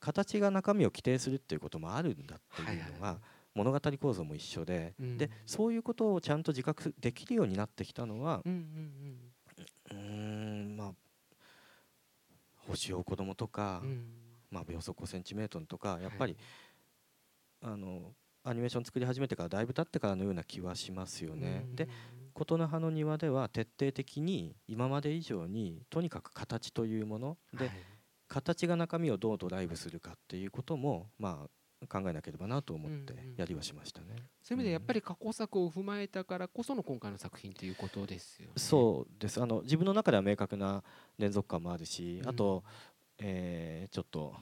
[0.00, 3.20] 形が中身を規定するっていうこともあるんだっていうのが
[3.54, 10.92] 物語構造も一緒で,、でそういうことをちゃんと自覚できるようになってきたのはうんまあ
[12.68, 13.82] 星を子供とか、
[14.50, 16.36] まあ、秒速5センチメートルとかやっぱり、
[17.62, 18.12] あの
[18.44, 21.66] アニメーション作り始めてからだいぶ経ってからのような気はしますよね。
[21.74, 21.88] で
[22.32, 27.74] 琴の葉の庭では徹底的に今まで以上にとにかく形というもので、はい、
[28.28, 38.52] 形が中身をどうドライブするかっていうこともまあ考えなければなと思ってやりはしましたね、うんうん、そういう意味でやっぱり過去作を踏まえたからこその今回の作品ということですよね。
[38.56, 39.40] そうです。
[39.42, 40.82] あの自分の中では明確な
[41.18, 42.64] 連続感もあるし、あと、
[43.18, 44.34] えー、ちょっと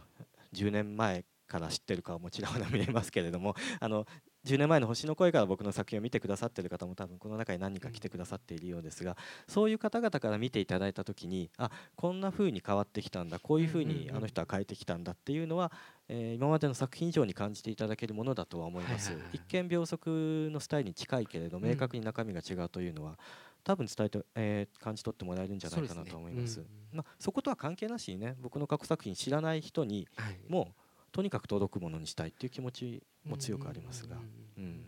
[0.53, 4.07] 10年前から知ってるかはもちろん見えますけれども あの
[4.45, 9.17] 10年前の星の声から僕の作品を見てくださっている方も多分この中に何人か来てくださっているようですが
[9.49, 15.73] そういう方々から見ていただいた時にあこんな風に変わってきたんだこういう風にあの人は変えてきたんだっていうのは、
[16.09, 19.13] えー、今までの作品以上に感じていただけるものだとは思います。
[19.33, 23.19] 一見秒速のスタイルに近いけれど明確に中身が違うというのは、
[23.65, 26.55] 多分伝えて、えー、感じ取ってもらえるんじゃないかなと思います。
[26.55, 26.67] そ、ね。
[26.93, 30.09] うん、まあ、そことは関係なしにね僕の過去作品知らない人に
[30.49, 30.75] も、はい
[31.13, 34.17] とにかく届くものにしたいっていう気持ちも強くありますが、
[34.57, 34.83] うん、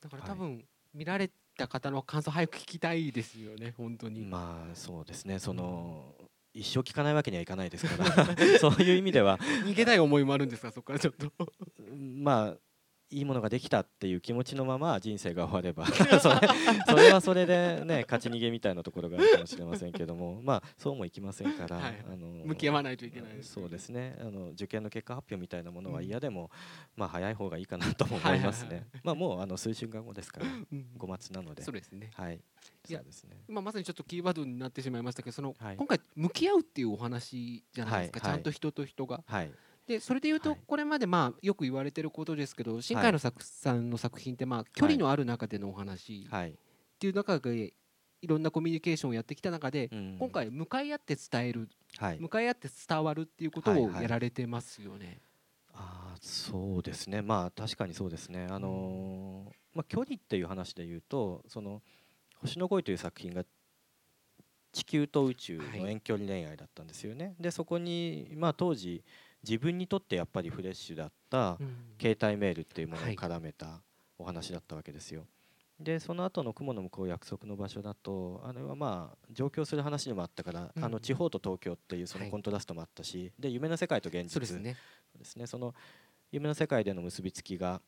[0.00, 4.24] だから多分、見られた方の感想早く聞きたいですよね本当に。
[4.26, 5.38] まあそうですね。
[5.38, 6.14] その、
[6.52, 8.36] 一生聞かないわけにはいかないですから。
[8.58, 9.38] そういう意味では。
[9.66, 11.32] 逃げたい思いもあるんですかそこからちょっと。
[11.96, 12.56] まあ
[13.14, 15.86] いいものができたっていう気持ちのまま人生が終われば。
[16.20, 16.40] それ
[16.86, 20.40] それはそれでね勝ち逃げみたいなところがあるかもしれませんけども。
[20.42, 24.16] まあそうもいきませんから、はい、あの向き合わないといけない、ね、そうですね。
[24.20, 26.48] あの受験の結果発表みたいなものは嫌でも、うん、
[26.96, 31.62] まあ早い方がいいかなとも思いますね、まあもうあの数週間後ですから5月なので。
[31.62, 32.10] そうですね。
[32.14, 32.40] はい。
[32.84, 33.36] そうですね。
[33.48, 39.22] 今まさにちょっとキーワードになってしまいましたけどその、はい、今回向き合うっていうお話じゃないですか、はい、ちゃんと人と人が。
[39.26, 39.50] はい
[39.86, 46.50] でそれでいうとこれまでまあよく言われてることですけど新海の作さんの作品ってまあ距離のある中でのお話っ
[46.98, 47.74] ていう中で
[48.22, 51.68] いろんなコミュニケーションをやってきた中で今回向かい合って伝える
[52.18, 55.20] 向かい合って伝わるっていうことをやられてますよね。
[55.74, 57.20] あそうですね。
[57.20, 58.46] まあ確かにそうですね。
[58.48, 61.82] あのまあ距離っていう話で言うとその
[62.36, 63.44] 星の恋という作品が
[64.72, 67.26] 地球と宇宙の遠距離恋愛だったんですよね。
[67.26, 69.04] はい、でそこにまあ当時
[69.46, 71.58] 自分にとってやっぱりフレッシュだった
[72.00, 73.82] 携帯メールっていうものを絡めた
[74.18, 75.26] お話だったわけですよ。
[75.78, 84.40] でその後の雲の向こう約束の場所だとあれはまあ上京する話にもあったから、あの地方と東京っていうそのコントラストもあったし、で夢の世界と現実。
[85.18, 85.46] ですね。
[85.46, 85.74] その
[86.30, 87.80] 夢の世界での結びつきが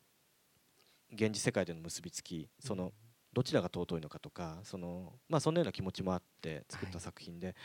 [1.13, 2.91] 現実世界での結びつきその
[3.33, 7.55] どちらが尊いのかとかその、まあ、そんなような気持ちもあって作った作品で、はい、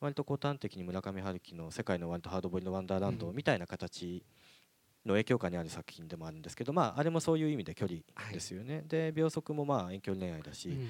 [0.00, 4.24] 割とこう端的に村上春樹の「世界の割とハードボイルド・ワンダーランド」みたいな形
[5.04, 8.00] の影響下にある作品でもあるんですけど、まあ、あれもそういう意味で距離
[8.32, 8.76] ですよね。
[8.76, 10.88] はい、で秒速もまあ遠距離恋愛だし、うん。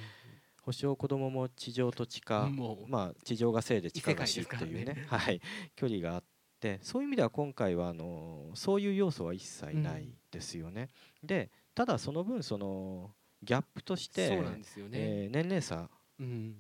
[0.63, 2.51] 星を子供も地上と地下、
[2.89, 5.41] まあ、地上が生で地下が死っていうね、ね、はい、
[5.77, 6.25] 距離があっ
[6.59, 10.89] てそういう意味では今回はあのそういう要素は一切ないですよね。
[11.23, 14.31] うん、でただその分そのギャップとして、
[14.89, 14.99] ね。
[14.99, 15.89] えー、年齢差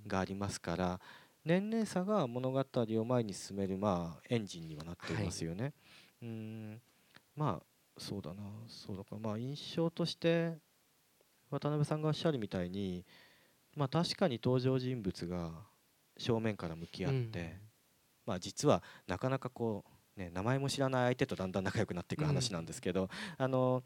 [0.06, 0.98] がありますから、うん、
[1.46, 5.62] 年齢差が物語を前に進める、まあ、エンジンにはなっていますよね。
[5.64, 5.72] はい、
[6.22, 6.80] うん。
[7.34, 8.42] まあそうだな。
[8.68, 10.58] そうだかまあ印象として
[11.50, 13.06] 渡辺さんがおっしゃるみたいに
[13.76, 15.50] まあ、確かに登場人物が
[16.16, 17.52] 正面から向き合って、うん、
[18.24, 19.84] まあ、実はなかなかこ
[20.16, 23.82] う、ね、名前も知らない相手とだんだん仲良くなっていく話なんですけど、うん、あの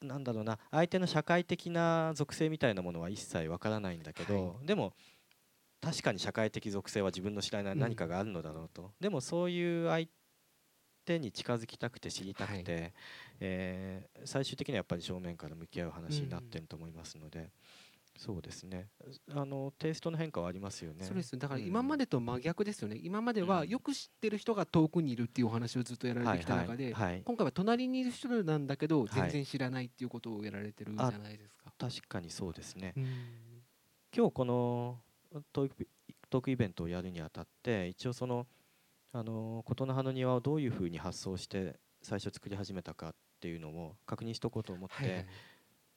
[0.00, 0.60] なんだろうな。
[0.70, 4.94] 相手の社会的な属性みたいなものは一切わからないんだけど、はい、でも
[5.82, 10.06] 確かに社会的属性は自分の知らない何かがあるのだろうと、うん、でもそういう相
[11.04, 12.92] 手に近づきたくて知りたくて、はい、
[13.40, 17.50] えー、最終的にはやっぱり正面から向き合う話になってると思いますので。
[18.18, 18.88] そうですね。
[19.34, 21.04] あのテイストの変化はありますよね。
[21.06, 21.36] そうです。
[21.38, 22.96] だから今までと真逆ですよね。
[22.96, 31.72] うん、今まではよく知ってる人が遠くにいるっていうお話をずっとやられてきた中で、はいはいはい、今回は隣にいる人なんだけど全然知らないっていうことをやられてるじゃないですか。
[31.78, 32.92] 確かにそうですね。
[34.14, 34.98] 今日この
[35.52, 38.46] トークイベントをやるにあたって一応その
[39.12, 44.94] あの琴の葉の庭をどういうふうに発想して最初作り始めたかっていうのを確認しておこうと思って。
[44.94, 45.26] はいはい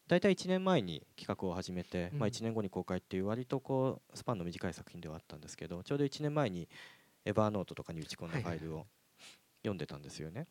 [0.07, 6.69] 大体1年前に企画を始めて、まあ、1年後に公開っていう割とこうスパンの短い作品ではあったんですけどちょうど1年前に
[7.25, 8.85] エバーノートとかに打ち込んだファイルを
[9.63, 10.45] 読んでたんですよね。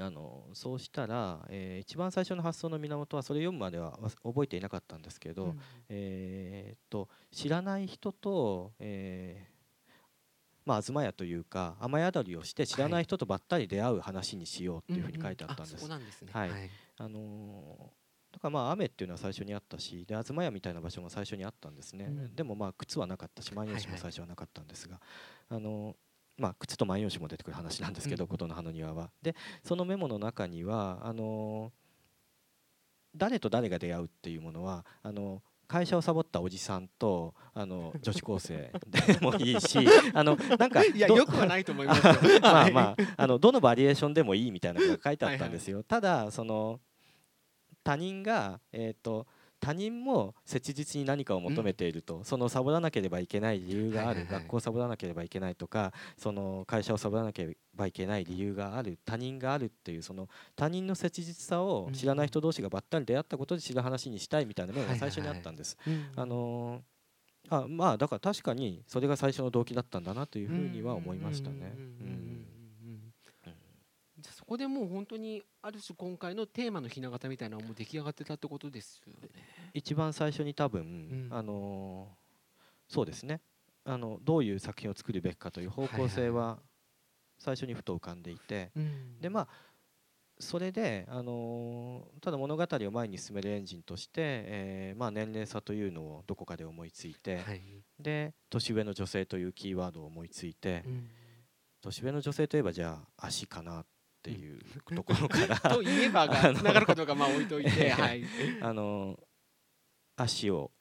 [0.00, 9.54] あのそうしたら、えー、一番最初の発想の源はそれ読むまでは覚えていなかったんですけど、うん、えー、と知らない人と、えー
[10.64, 15.86] まあ、東屋というか雨宿りをして知らない人とばったり出会う話にしようっていうふうに書いてあったんです。
[16.32, 16.50] はい、
[16.98, 18.04] あのー
[18.34, 25.00] だからまあ雨っていうのは最初にあったしで東屋みたいな場所も最初にあったんですね、うん、でもまあ靴はなかったし万葉集も最初はなかったんですが、は
[25.52, 25.96] いはい、あの
[26.36, 29.10] まあ、靴と万葉集も出てくる話なんですけど、琴、うん、の葉の庭は。
[29.22, 31.72] でそのメモの中にはあの
[33.16, 39.78] 誰と誰が出会うっていうものはあの会社をサボったおじさんとあの女子高生でもいいし
[40.12, 42.02] あのなんか いやよくはないと思います
[42.42, 45.78] まあまああのどのバリエーションでもいいみたいなのが書いてあったんですよ。
[45.78, 46.80] はいはい、ただその
[47.82, 49.26] 他人が、えーと、
[49.64, 65.76] 他人も切実に何かを求めていると、うん、そのサボらなければいけない理由がある、はいはいはい、学校をサボらなければいけないとかその会社をサボらなければいけない理由がある他人があるっていうその他人の切実さを知らない人同士がばったり出会ったことで知る話にしたいみたいなのが最初にあったんです。
[66.16, 71.74] あのー、あまあだから確かにそれが最初の動機だったんだなというふうには思いましたね。
[71.76, 72.53] うん
[74.44, 79.30] そこでもう本当にある種今回のテーマのひな形みたいなのも出来上がってたってことですよね。
[79.72, 82.08] 一番最初に多分、うん、あの
[82.86, 83.40] そうですね。
[83.86, 86.58] あのどういう作品を作るべきかという方向性は
[87.38, 89.48] 最初にふと浮かんでいて、はいはい、でまあ
[90.38, 97.62] それで、あのただ物語を前に進めるエンジンとして、えーまあ、年齢差というのをどこかで思いついて、はい、
[97.98, 101.08] で年上の女性というキーワードを思いついて、うん、
[101.80, 103.84] 年上の女性といえばじゃあ足かな
[104.24, 104.58] っていう
[104.94, 105.60] ところから。
[105.70, 108.24] といえばがつながることがまあ置いといて、 はい、
[108.62, 109.20] あの
[110.16, 110.72] 足を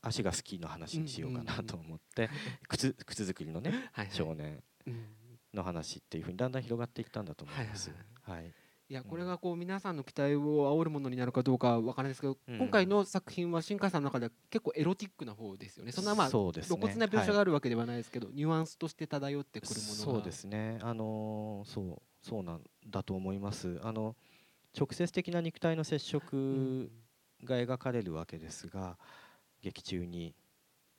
[0.00, 2.28] 足が好きの話にしようかなと思って、
[2.68, 4.60] 靴靴作りのね、はいはい、少年
[5.54, 7.90] の話っていうふうにだんだん広がっていったんだと思います。
[8.22, 8.54] はい、はい
[8.92, 8.94] い。
[8.94, 15.92] やこれがこう皆さんの期待を煽るものになるかどうかわからないですけど、うん、今回の作品は新海さんの中では結構エロティックな方ですよね。
[15.92, 20.78] そんなまあ、露骨な描写があるわけではないですけど、はい、ニュアンスとして漂ってくるものそうですね。
[20.82, 23.78] あのー、そうそうなんだと思います。
[23.82, 24.16] あの
[24.78, 26.90] 直接的な肉体の接触
[27.44, 28.96] が描かれるわけですが、
[29.60, 30.34] 劇中に。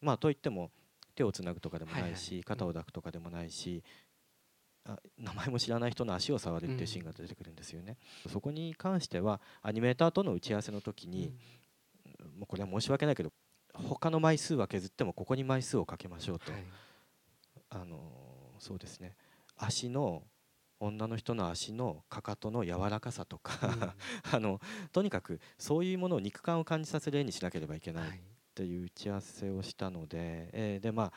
[0.02, 0.70] まあといっても
[1.16, 3.84] 手をつなぐとかでもないし、はいはい、肩を抱くとかでもないし、
[4.86, 11.32] あ名前も知らない人の足を触るっていうシーンが出てくるんですよね、うん、そこに関してはアニメーターとの打ち合わせの時に、
[12.20, 13.32] うん、もうこれは申し訳ないけど
[13.74, 16.64] 他の枚数は削ってもここに枚数をかけましょうと、はい、
[17.70, 17.98] あの
[18.60, 19.16] そうですね。
[19.58, 20.24] 足の
[20.80, 24.60] 女の人の足のかかとの柔らかさとか、うん、 あの
[24.92, 28.22] とにかくそういうものを肉感を感じさせる絵にしなければいけないっ
[28.54, 31.14] ていう打ち合わせをしたので、えー、でまあ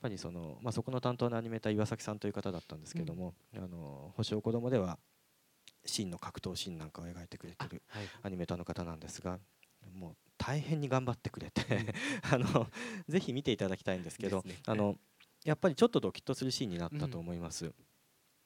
[0.00, 4.98] ぱりその、まあ、そこの担当のアニメーター岩崎さんという方だったんですけども「うん、あの星を子供では
[5.84, 7.82] 真の格闘シーンなんかを描いてくれてる
[8.22, 9.38] アニメーターの方なんですが、
[9.94, 11.62] もう大変に頑張ってくれて
[12.30, 12.70] あの
[13.08, 14.98] ぜひ見ていただきたいんですけど、ね、あの
[15.42, 17.66] やっぱりちょっとドキッとするシーンになったと思います。
[17.66, 17.74] うん、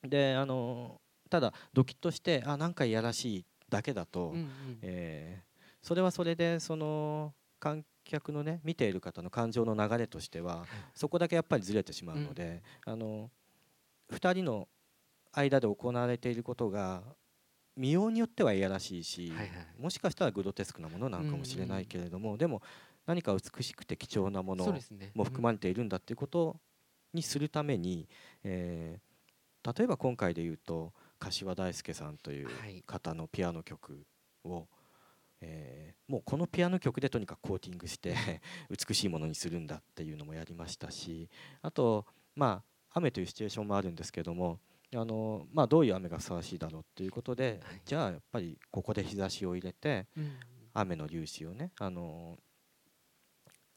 [0.04, 1.00] であの
[1.30, 4.48] ただドキッとしてあなんかいやらしいだけだと、うんうん、
[4.82, 13.30] えー、それはそれでその観客のね見ている方の感情の流れとしてはそこだけやっぱりずれてしまうので、うん、あの
[14.12, 14.68] 2人の
[15.32, 17.02] 間で行われていることが
[17.76, 19.48] 見ようによってはいやらしいし、はいはい、
[19.82, 22.62] もしかしたらグロテスクなものなのかもしれないけれども、うんうん、でも
[23.06, 24.78] 何か美しくて貴重なもの
[25.14, 26.56] も含まれているんだっていうこと
[27.12, 28.08] にするために、
[28.44, 29.13] えー、
[29.64, 32.48] 例えば今回で言うと柏大輔さんという
[32.86, 34.04] 方のピアノ曲
[34.44, 34.64] を、はい、
[35.40, 38.14] えー、もうこのピアノ曲でとにかくコーティングして
[38.68, 41.30] 美しいものにするんだっていうのもやりましたし
[41.62, 44.60] あとまあ雨というシチュエーションもあるんですけども
[44.96, 50.36] あのまあ、どういう雨がふさわしいだろうということで、はい、じゃあやっぱりここで日差しを入れて、うん、
[50.72, 52.38] 雨の粒子をねあの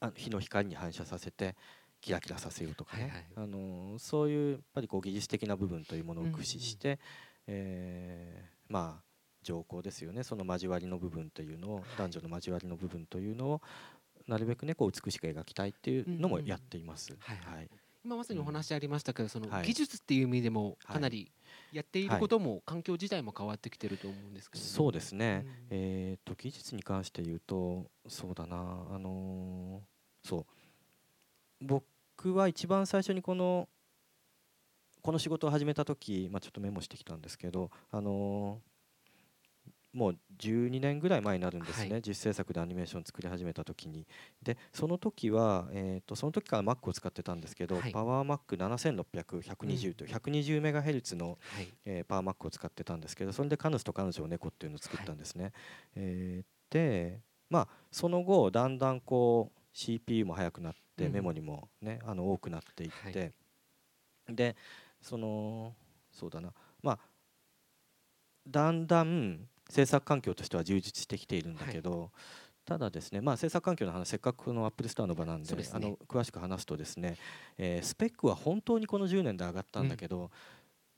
[0.00, 1.56] あ日の光に反射させて
[2.08, 6.98] キラキラさせようとかね、はいはい、あのそういうやっぱりこう技術的な部分というものを駆使して、うんうん、
[7.48, 9.02] えー、まあ
[9.42, 10.22] 条項ですよね。
[10.22, 13.62] その交わりの部分というのを、男女の交わりの部分というのを
[14.26, 17.14] なるべくねこう美しく描きたいっていうのもやっています。
[17.20, 17.68] はい、はい。
[18.04, 21.30] 今まさにお話ありましたけど、その技術っていう意味でもかなり
[21.72, 28.56] やっていることも環境自体も変わってきてると思うんですけど、ね、そうですね、うん、えっと技術に関して言うとそうだな。
[28.56, 30.46] あのー、そう。
[31.60, 31.84] 僕
[32.26, 33.68] は一番最初にこの
[35.02, 38.78] この仕事を始めた時、まあ、ちょっとメモしてきたんですけどあのー
[39.92, 44.06] もう12年ぐらい前になるんですね、はい、実制作でアニメーション作り始めた時に。
[44.42, 55.52] でその時は、えーと、その時から Mac を使ってたんですけど、はい、パワー Mac7600120 という120メガヘルツの、はい、えー、パワー Mac を使ってたんですけどそれでカヌスと彼女を猫っていうのを作ったんですね、はい、
[55.96, 63.32] えー、でまあその後だんだんこう CPU も速くなって、うん、メモリもねあの多くなっていって、
[64.28, 64.56] で
[65.00, 65.74] その
[66.12, 66.52] そうだな。
[66.82, 66.98] まあ
[68.46, 72.10] だんだん制作環境としては充実してきているんだけど、はい、
[72.64, 77.16] ただですね、まあ、制作環境の話せっかくこの Apple Store の場なんで、ね、あの詳しく話すとですね、
[77.58, 80.30] えー、スペックは本当にこの10年で上がったんだけど、うん、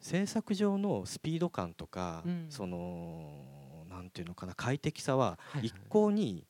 [0.01, 6.45] 制作上のスピード感とか、うん、そのなんていうのかな快適さは一向に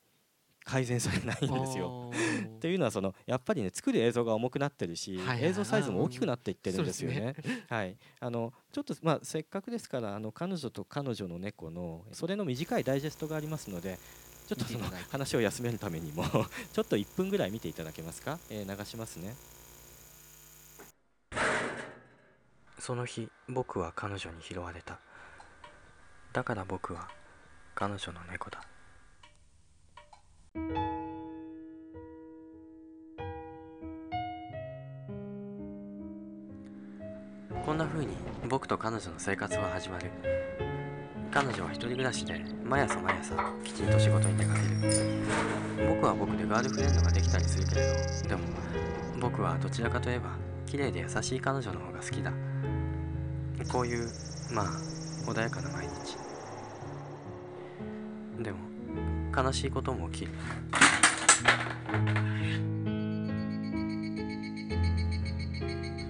[0.63, 2.11] 改善されないんですよ。
[2.45, 7.35] っていうのはそのやっぱりね作る映像が重くなってるし、映像サイズも大きくなっていってるんですよね。
[7.69, 13.97] はい、あのちょっとまあせっかくですからあの彼女と彼女の猫のそれの短いダイジェストがありますので。
[14.47, 16.25] ちょっとその話を休めるためにも
[16.73, 19.33] ちょっと1分ぐらい見ていただけますか、えー、流しますね。
[22.77, 24.99] その日僕は彼女に拾われた。
[26.33, 27.07] だから僕は
[27.75, 28.61] 彼女の猫だ
[37.65, 38.13] こんな風に
[38.49, 40.11] 僕と彼女の生活は始まる。
[41.31, 44.67] 彼女は一人暮らしで毎朝毎朝きちんと仕事に出かける。
[45.87, 47.81] 僕は僕でガールフレンドができたりするけれ
[48.23, 48.41] どでも
[49.19, 50.31] 僕はどちらかといえば
[50.65, 52.33] 綺麗で優しい彼女の方が好きだ。
[53.71, 54.09] こういう
[54.51, 54.65] まあ
[55.29, 56.17] 穏やかな毎日。
[58.43, 58.70] でも
[59.35, 60.31] 悲しいことも起きる。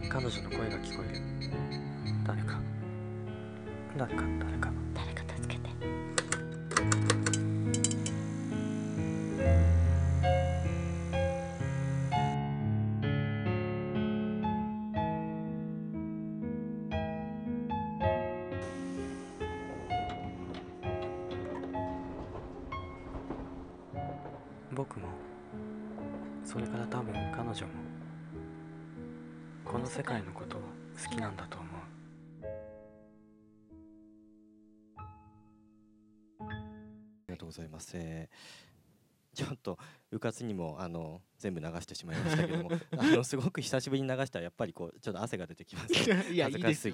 [0.10, 1.22] 彼女の声が聞こえる。
[2.26, 2.60] 誰か。
[3.98, 4.62] 誰か誰か。
[4.62, 4.81] 誰か
[40.22, 45.94] とうかつにもあの全部流してしまいましたけども あのすごく久しぶりに流したらやっぱりこうちょっと汗が出てきます、
[46.32, 46.88] いやいいです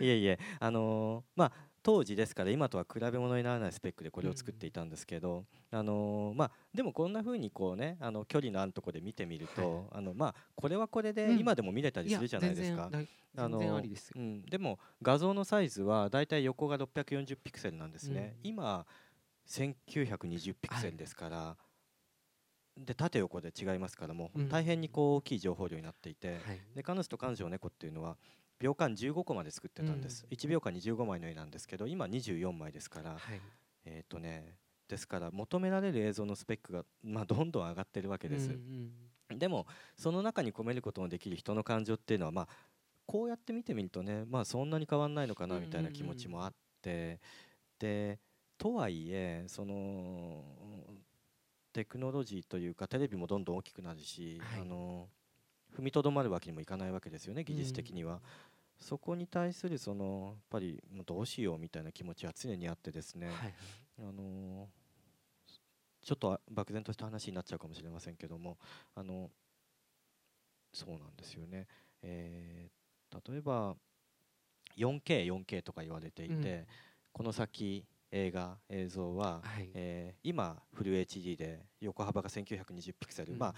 [0.00, 0.38] えいえ。
[0.60, 1.52] あのー、まあ
[1.82, 12.90] 当時ですから今とは比べ物にならないスペックでこれを作っていたんですけど、うん、あのまあ、でもこんな風にこうねあの距離のあるとこで見てみると、はい、あのまあ、これはこれで今でも見れたりするじゃないですか。
[12.92, 18.36] うん、あのうん、でも画像のサイズはだいたい横が640ピクセルなんですね。
[18.44, 18.86] うん、今
[19.48, 21.69] 1920ピクセルですから、はい
[22.84, 26.38] で縦横で違いますからもう大変にこう大きい情報量になっていて、
[26.74, 28.16] でカヌスと彼女の猫っていうのは
[28.60, 33.40] 秒間15個まで作ってたんです、うん、1秒間に15枚の絵なんですけど今24枚ですから、はい、
[33.86, 34.54] えっ、ー、とね
[34.86, 38.50] ですから求められる映像のスペックが、まあ、どんどん上がってるわけです、
[39.30, 39.66] でも
[39.96, 42.48] その中に込めることのできる人の感情っていうのはまあ
[43.06, 46.52] こうやって見てみるとねまあそんなに変わんないのかなみたいな気持ちもあっ
[46.82, 47.20] て、
[47.78, 48.18] で
[48.58, 50.44] とはいえその
[51.72, 55.08] テクノロジーというかテレビもどんどん大きくなるし、はい、あの
[55.76, 58.20] 踏みとどまるわけにもいかないわけですよね技術的には。
[58.80, 63.54] そこに対するそのやっぱりどうしようみたいな気持ちは常にあってですね、はいはい、
[64.08, 64.68] あの
[66.02, 68.56] ちょっと漠然とした話になっちゃうかもしれませんけども
[68.94, 69.30] あの
[70.72, 71.66] そうなんですよね、
[72.02, 73.74] えー、例えば
[74.78, 76.66] 4K4K 4K とか言われていて、うん、
[77.12, 83.54] この先映画映像は、はい、えー、今フル HD で横幅が1920ピクセル、うん、まあ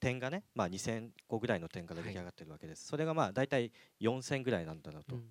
[0.00, 5.22] 点がね、まあ、2000個ぐらいの点から出来上がってるわけです、はい、それがまあ大体4000ぐらいなんだろうと、うん、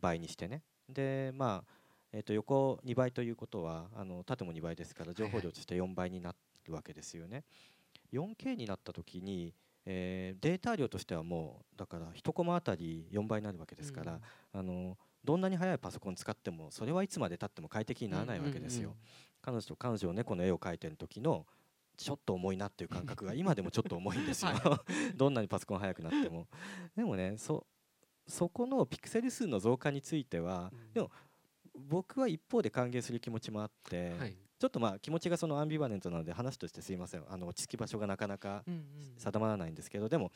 [0.00, 0.62] 倍にしてね。
[0.88, 1.70] でまあ
[2.12, 6.34] えー、と横2倍ということはあの縦も2倍ですから情報量として4倍にな
[6.64, 7.44] るわけですよね。
[8.12, 9.52] 4K になった時に、
[9.84, 14.16] えー、データ量としてはもうだから1コマあたり4倍になるわけですから、う
[14.56, 14.96] ん、あの
[15.26, 18.94] どんなに速いパソコン使ってもそれはいつまでたっても快適にならないわけですよ。
[19.42, 21.44] 彼女と彼女を猫の絵を描いてる時の
[21.96, 24.52] ちょっと重いなっていう感覚が今でもちょっと重いんですよ。
[25.16, 26.46] どんなにパソコン速くなっても。
[26.94, 27.66] でもねそ
[28.28, 31.10] そこのピクセル数の増加については、うん、でも
[31.74, 37.24] 僕は一方で歓迎する気持ちもあって、はい、ちょっとまあ気持ちがそのアンビバレントなので話としてすいません。
[37.28, 38.64] あの落ち着き場所がなかなか
[39.18, 40.32] 定まらないんですけど、でも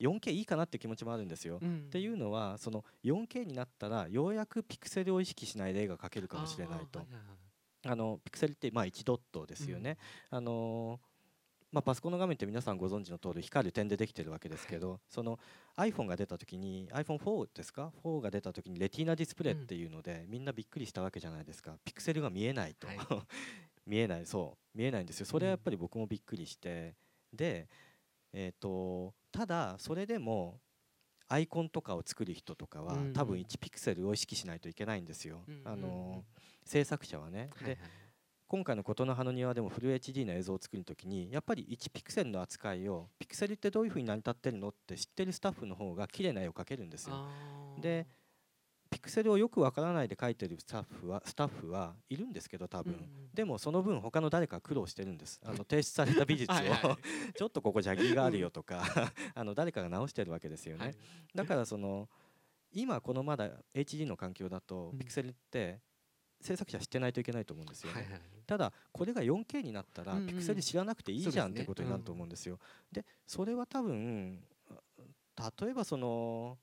[0.00, 1.58] 4K いいかなって気持ちもあるんですよ。
[1.62, 7.00] うん、っていうのはその 4K になったらようやくピクセルを意識しないで絵が描けるかもしれないと。
[7.88, 9.96] あのピクセルってまあ1ドットですよね。
[10.32, 11.00] うん、あの
[11.72, 15.38] まあ、パソコンの画面って皆さんご存知の通り光る点でできてるわけですけどその
[15.76, 21.74] iPhone が出た時に iPhone4 ですか？4が出た時にレティーナディスプレイっていうので、みんなびっくりしたわけじゃないですか。
[21.84, 22.98] ピクセルが見えないと、はい、
[23.84, 25.26] 見えないそう見えないんですよ。
[25.26, 26.94] それはやっぱり僕もびっくりして。
[27.30, 27.68] で
[28.32, 30.60] えっ、ー、とただそれでも
[31.28, 36.24] アイコンとかを作る人とかは、多分1ピクセルを意識しないといけないんですよ、あの
[36.64, 37.78] 制作者はね、で、
[38.46, 47.26] 今回の琴の葉の庭でもフル HD の映像を作るときにやっぱり1ピクセルの扱いをピクセルってどういうふうに成り立ってるのって知ってるスタッフの方が綺麗な絵を描けるんですよ。
[47.80, 48.06] で
[48.90, 55.40] ピクセルをよくわからないで描いてるスタッフはスタッフはいるんですけど多分、うんうん、でもその分他の誰か苦労してるんです。
[55.44, 56.56] あの提出された美術を。
[57.36, 58.82] ちょっとここジャギーがあるよとか
[59.34, 60.96] あの誰かが直してるわけですよね、はい、
[61.34, 62.08] だからその
[62.72, 65.80] 今このまだ HD の環境だとピクセルって
[66.40, 72.58] 制作者知ってないといけないと思うんですよね、はいはい、ただこれが 4K になったらピクセル知らなくていいじゃんってことになると思うんですよ。
[72.92, 74.42] でそれは多分
[75.60, 76.58] 例えばその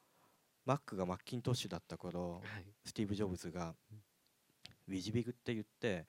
[0.66, 3.74] Mac が Macintosh だった頃、はい、スティーブ・ジョブズが
[4.88, 6.05] WYSIWYG って言って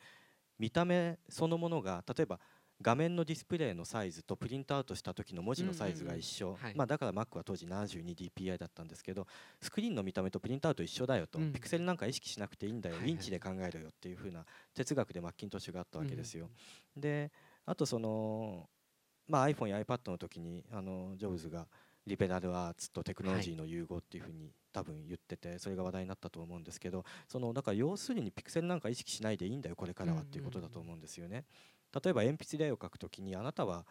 [0.58, 2.38] 見た目そのものが例えば
[2.82, 9.26] 画面のディスプレイのサイズとプリントアウトした時の文字のサイズが一緒、まあ、だから Mac は当時 72dpi だったんですけど
[9.60, 14.44] スクリーンの見た目とプリントアウト一緒だよと、うん、ピクセルなんか意識しなくていいんだよ、インチで考えろよっていう風な
[14.74, 16.48] 哲学で Macintosh があったわけですよ。
[16.96, 17.30] うん、で
[17.64, 18.68] あとその、
[19.28, 21.66] まあ、iPhone や iPad の時にあのジョブズが
[22.06, 31.44] リベラルアーツとテクノロジーの融合っていうふうに多分言っててそれが話題になったと思うんですけどそのだから要するにピクセルなんか意識しないでいいんだよこれからはっていうことだと思うんですよね。
[32.04, 33.86] 例えば鉛筆で絵を描くときにあなたは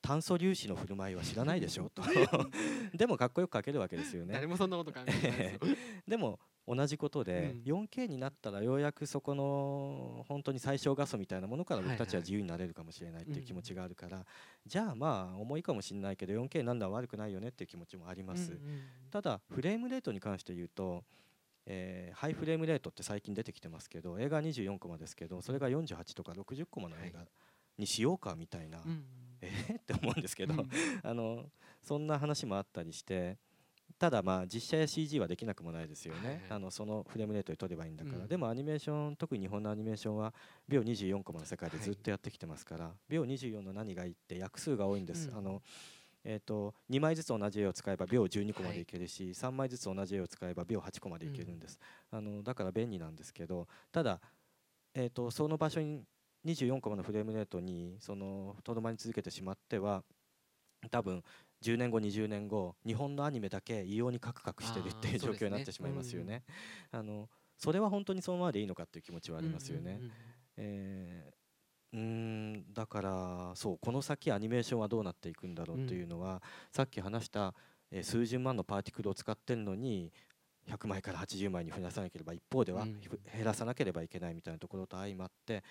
[0.00, 2.02] 炭素粒子の振る舞いは知らないでしょと。
[2.94, 4.34] でもかっこよく描けるわけですよね。
[4.34, 6.38] 誰もそんなこと考えないで も
[6.68, 14.24] 同じことで、うん、4K になったらようやくそこの本当に最小画素みたいなものから僕たちは自由になれるかもしれないっていう気持ちがあるから、
[14.66, 18.58] じゃあまあ重いかもしれないけど 4K なんだ悪くないよねっていう気持ちもあります、
[19.10, 21.04] ただフレームレートに関して言うと
[21.70, 27.20] えー、ハイフレームレートって最近出てきてますけど映画24コマですけどそれが48とか60コマの映画
[27.76, 29.04] にしようかみたいな、うん、
[29.42, 30.68] えー、って思うんですけど、うん、
[31.02, 31.44] あの
[31.82, 33.36] そんな話もあったりして
[33.98, 40.32] ただまあ実写や CG はできなくもないですよね、はい、あのそのフレームレートで撮ればいいんだから、うん、でもアニメーション特に日本のアニメーションは
[40.68, 45.62] 秒24コマの世界でずっとやってきてますから、はい、秒24の何がいいって役数が多いんです、あの
[46.24, 51.78] えーと、2枚ずつ同じ絵を使えば秒12個までいけるし、はい、3枚ずつ同じ絵を使えば秒8個までいけるんです、
[52.10, 54.20] あのだから便利なんですけどただ、
[54.94, 56.02] えーとその場所に
[56.44, 60.02] 24コマのフレームレートにそのとどまり続けてしまっては
[60.90, 61.22] 多分
[61.62, 66.44] 10年後20年後日本のアニメだけ異様にカクカクしてるっていう状況になってしまいますよね。
[66.90, 70.00] あのそれは本当にそのままでいいのかっていう気持ちはありますよね。
[70.56, 71.30] え
[71.92, 76.40] うんだからそうこの先アニメーションはどうなっていくんだろうというのは、うん、
[76.70, 77.54] さっき話した、
[77.90, 80.12] えー、数十万のパーティクルを使ってるのに
[80.68, 85.64] 100枚から80枚に増やさなければ一方では減らさなければいけないみたいなところと相まって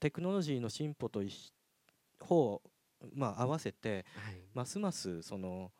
[0.00, 1.22] テクノロジーの進歩と
[2.20, 2.60] 方
[3.12, 4.04] まあ合わせて、
[4.54, 5.72] ますますその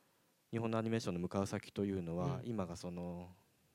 [0.50, 3.28] 日本のアニメーションの向かう先というのは、今がその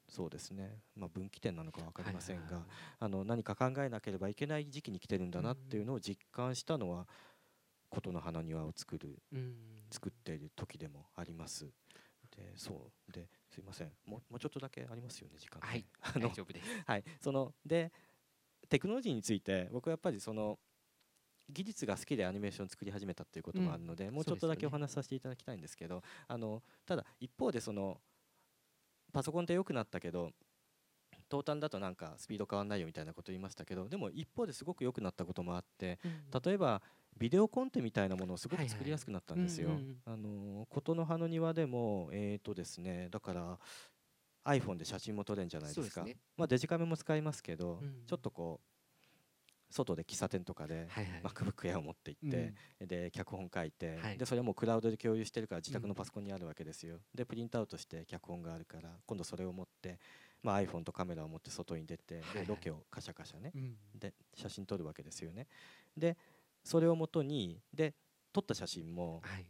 [0.10, 2.66] そうですね、まあ、分岐点なのか分かりませんが、
[3.00, 7.08] あの何か考えなければいけない時期に来てるんだなっていうのを実感したのは
[7.90, 9.22] 琴の花庭を作る、
[9.92, 11.66] 作っている時でもあります。
[12.36, 13.12] でそう。
[13.12, 13.92] ですいません。
[14.06, 15.86] もうもうちょっとだけありますよね時間、はい、
[16.16, 16.66] 大丈夫です。
[16.86, 17.04] はい。
[17.20, 17.92] そので
[18.70, 20.60] テクノロジーについて僕はやっぱりその
[21.52, 27.98] 技術が好きでアニメーションを作り始めたっていうこともあるので、うん、もうちょっとだけお話しさせていただきたいんですけど、ね、あのただ一方でその
[29.12, 30.32] パソコンって良くなったけど
[31.28, 36.00] トータルだとなんかスピード変わんないよみたいなこと言いましたけどでも一方ですごく良くなったこともあって、
[36.44, 36.82] 例えば
[37.18, 39.72] ビデオコンテみたいなものをすごく作りやすくなったんですよ。
[40.06, 43.60] あの琴の葉の庭でもえっ、ー、とですねだから
[44.46, 46.02] iPhone で写真も撮れるんじゃないですか。
[46.02, 48.69] すね、まあデジカメも使いますけど、うん、ちょっとこう
[49.70, 50.88] 外で喫茶店とかで
[51.24, 60.00] MacBook Air を持って行って、うん、で脚本書いて、はい、でそれはもうクラウドで共有してるから自宅のパソコンにあるわけですよ、でプリントアウトして脚本があるから今度それを持って、
[60.42, 63.52] まあ、iPhone とカメラを持って外に出て、でロケをカシャカシャね、
[63.96, 65.48] で写真撮るわけですよね。
[65.96, 66.18] で
[66.64, 67.94] それをもとにで
[68.34, 69.46] 撮った写真も、はい。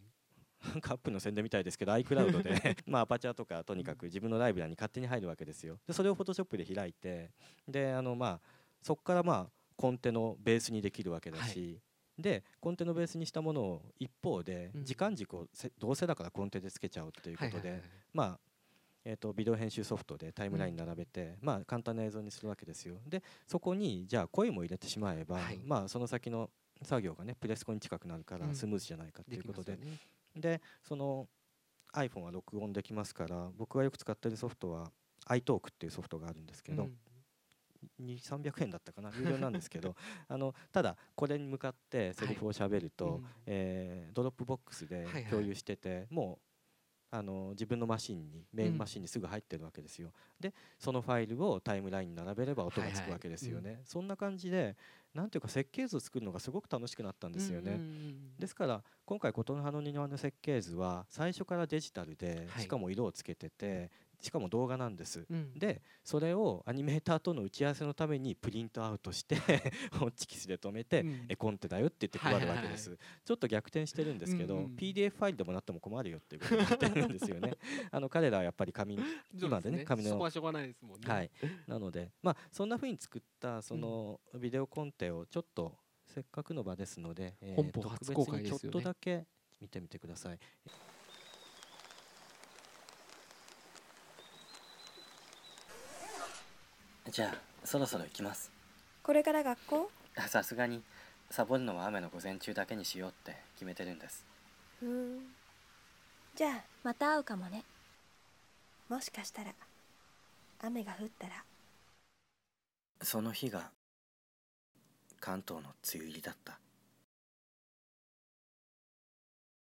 [0.81, 5.79] カップの宣伝みたいですけど iCloud で まあアパチャーとかとにかく自分のライブラに勝手に入るわけですよ。
[5.87, 7.31] でそれを Photoshop で開いて
[7.65, 8.41] であのまあ
[8.81, 11.79] そこからまあコンテのベースにできるわけだし、
[12.17, 15.47] はい、でコンテのベースにしたものを一方で時間軸を
[15.79, 17.81] どうせだからコンテでつけちゃうということで
[18.13, 18.39] まあ
[19.05, 22.95] えー、とビデオ編集ソフトでタイムライン並べて、まあ、簡単な映像にするわけですよ。
[23.07, 26.49] でそこにじゃあ声も入れてしまえば、はい、まあ、その先の
[26.83, 29.99] 作業がねプレスコに近くなるからスムーズじゃないかということで、うん
[30.35, 31.27] で、ね、その
[31.93, 34.91] iPhone は録音できますから僕がよく使ってるソフトは
[35.29, 36.89] iTalk っていうソフトがあるんですけど、
[37.99, 39.11] うん2300円だったかな？
[39.17, 39.95] 有料なんですけど
[40.27, 46.45] あのただこれに向かってセリフをしゃべると、はい、えー、 Dropbox で共有してて、はいはい、もう
[47.11, 53.81] あの自分のマシンにメインマシンにすぐ入ってるわけですよ、うん、でそのファイルをタイムラインに並べれば音がつくわけですよね、はいはい。
[53.81, 54.77] うん、そんな感じで
[55.13, 63.89] なんていうか設計図を作るのがすごく楽しくなったんですよね、うんうんうん、ですから今回言の葉の庭の設計図は最初からデジタルでしかも色をつけてて、
[64.21, 69.35] しかも動画なんです、うん、でそれをアニメーターとの打ち合わせのためにプリントアウトして
[69.97, 77.53] ホッチキスで止めて、うん、絵コンテだよって言って配るわけです、はいはいはい、ちょっと逆転してるんですけど、うんうん、PDF ファイルでもなっても困るよっていうことになってるんですよね。
[77.91, 78.99] あの彼らはやっぱり紙
[79.33, 80.19] 今でね紙の。
[81.05, 81.31] はい
[81.67, 89.25] なのでまあそんなふうに作ったそのビデオコンテをちょっとせっかくの場ですので、えー、特別にちょっとだけ
[89.61, 90.39] 見てみてください。
[97.11, 98.51] じゃあそろそろ行きます。
[99.01, 99.91] これから学校？
[100.27, 100.81] さすがに。
[101.31, 104.25] サボるのは雨の午前中だけにしようって決めてるんです。
[104.81, 105.19] うん。
[106.35, 107.63] じゃあまた会うかもね。
[108.89, 109.51] もしかしたら。
[110.61, 111.43] 雨が降ったら。
[113.01, 113.69] その日が
[115.19, 116.59] 関東の梅雨入りだった。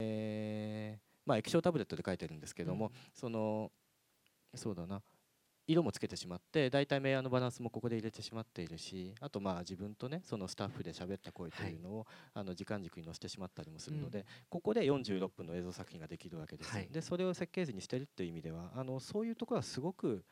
[0.01, 3.73] えー、まあ液晶タブレットで書いてるんですけども、うん、その
[4.55, 5.03] そうだな
[5.69, 20.25] 色もつけてしまって大体明暗のバランスもここで入れてしまっているしあとまあ自分とねそのスタッフで喋った声というのを、はい、あの時間軸に載せてしまったりもするので、うん、ここで46分の映像作品ができるわけです、はい、でそれを設計図にしてるっていう意味ではあのそういうところはすごく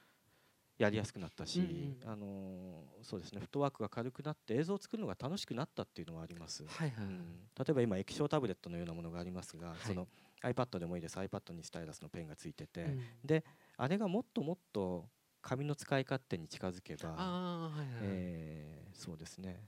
[0.78, 1.66] やりやすくなったし、うん
[2.03, 7.05] うん、あのそうですねフットワークが軽くなって映像を作るのが楽しくなったっていうのはあります、はいはい。
[7.05, 7.18] うん、
[7.59, 10.07] 例えば今液晶タブレットのようなものがありますが、はい、その
[10.43, 11.18] iPad でもいいです。
[11.18, 13.45] iPad にスタイラスのペンがついてて、うん、で
[13.78, 15.07] あれがもっともっと
[15.47, 19.62] 紙の使い勝手に近づけば、はいはい、えー、そうですね、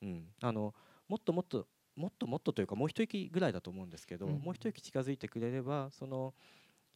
[0.00, 0.74] うん、あの
[1.06, 6.32] もっともっともっともっとというかもう一息ぐらいだと思うんですけど、うん、もう一息近づいてくれればその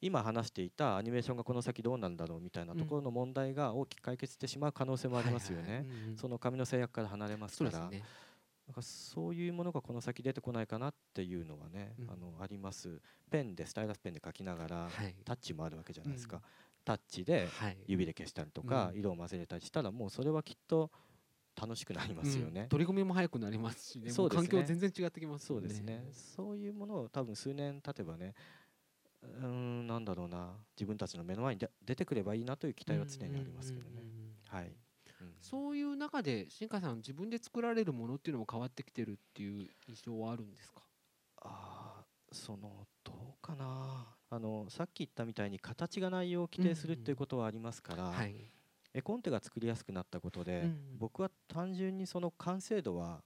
[0.00, 5.86] 今話していたアニメーションがこの先どうなんだろうみたいなところの問題が大きく解決してしまう可能性もありますよね。
[6.16, 7.88] その紙の制約から離れますから。
[7.88, 8.02] ね、
[8.66, 13.00] なんかそういうものがこの先出てこないかなっていうのはね、うん、あのあります。
[13.30, 16.42] ペンでスタイラスペンで書きながら、はい、タッチもあるわけじゃないですか、
[16.86, 17.48] タッチで
[17.86, 20.90] 指で消したりとか、色を混ぜれたりしたらもうそれはきっと
[21.60, 24.10] 楽しくなりますよね、うん、取り込みも早くなりますしね。
[24.10, 24.48] そうですね。
[24.48, 26.04] 環境全然違ってきます、ね、そうですね。
[26.12, 28.34] そういうものを多分数年経てばね
[29.22, 30.52] うんなんだろうな。
[30.76, 34.02] 自分たちの目の前に出てくればいいなという期待は常にありますけどね、
[34.48, 34.66] はい、
[35.20, 40.82] うん、そういう中で新海さん自分で作られるものっていうのも変わってきてるっていう印象はあるんですか？
[41.42, 48.12] あそのどうかなあのさっき言ったみたいに形が内容を規定するっていうことはありますから、
[48.92, 53.22] 絵コンテが作りやすくなったことで、うん、僕は単純にその完成度は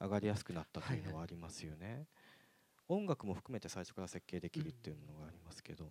[0.00, 2.06] 上がりやすくなったというのはありますよね。
[2.88, 5.90] 音楽も含めて最初から設計できるっていうのがありますけど、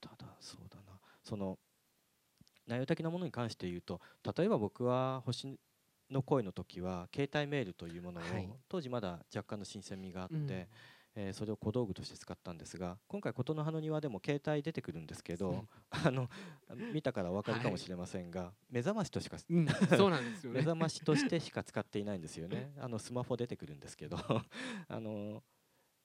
[0.00, 0.98] ただそうだな。
[1.22, 1.58] その
[2.66, 4.00] 内容的なものに関して言うと
[4.36, 5.58] 例えば僕は星
[6.10, 10.66] の声の時は携帯メールというものを、はい、当時まだ若干の新鮮味があって、うん、
[11.18, 16.28] えー、それを小道具として使ったんですが今回琴の葉の庭でも携帯出てくるんですけど あの
[16.92, 22.72] 見たからお分かりかもしれませんが、はい、目覚ましとしか、うん、そうなんですよ、ね、 目覚ましとしてしか使っていないんですよね。
[22.78, 24.18] あのスマホ出てくるんですけど
[24.88, 25.42] あの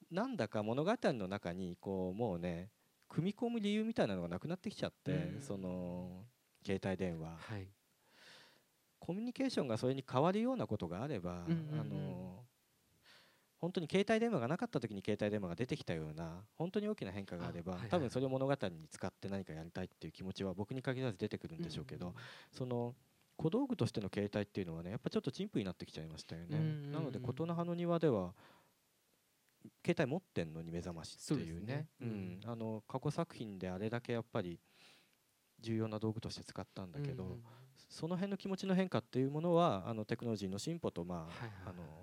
[0.09, 2.71] なんだか物語の中にこうもうね
[3.09, 6.25] 組み込む理由みたいなのがなくなってきちゃって、うん、その
[6.65, 7.67] 携帯電話、はい、
[8.99, 12.45] コミュニケーションがそれに変わるようなことがあれば、うんうんうん、あの
[13.61, 22.17] 本当に携帯電話がなかった時に携帯電話が出てきたような本当に大きな変化があれば、多分それを物語に使って何かやりたいっていう気持ちは僕に限らず出てくるんでしょうけど、うんうん、
[22.51, 22.95] その
[23.37, 26.47] 小道具としての携帯っていうのはねやっぱちょっと陳腐になってきちゃいましたよね。
[26.51, 28.33] うんうんうん、なので琴の葉の庭では
[29.85, 34.59] 携帯持ってんのに目覚ましっていうね、ね、うん、あの過去作品であれだけやっぱり
[35.59, 37.43] 重要な道具として使ったんだけど、うん、
[37.89, 42.00] その辺の気持ちの変化っていうものはあのテクノロジーの進歩とまあ、はいはい、あの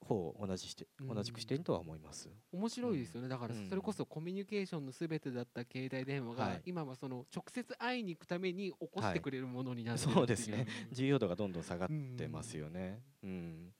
[0.00, 2.28] 方を同じして、同じくしているとは思います。
[2.52, 3.28] 面白いですよね。
[3.28, 10.66] だからそれこそコミュニケーションのすべてだった携帯電話が、今はその直接会いに行くために起こしてくれるものになって、はい、そうですね。
[10.92, 13.02] 重要度がどんどん下がってますよね。
[13.22, 13.74] うん、うん、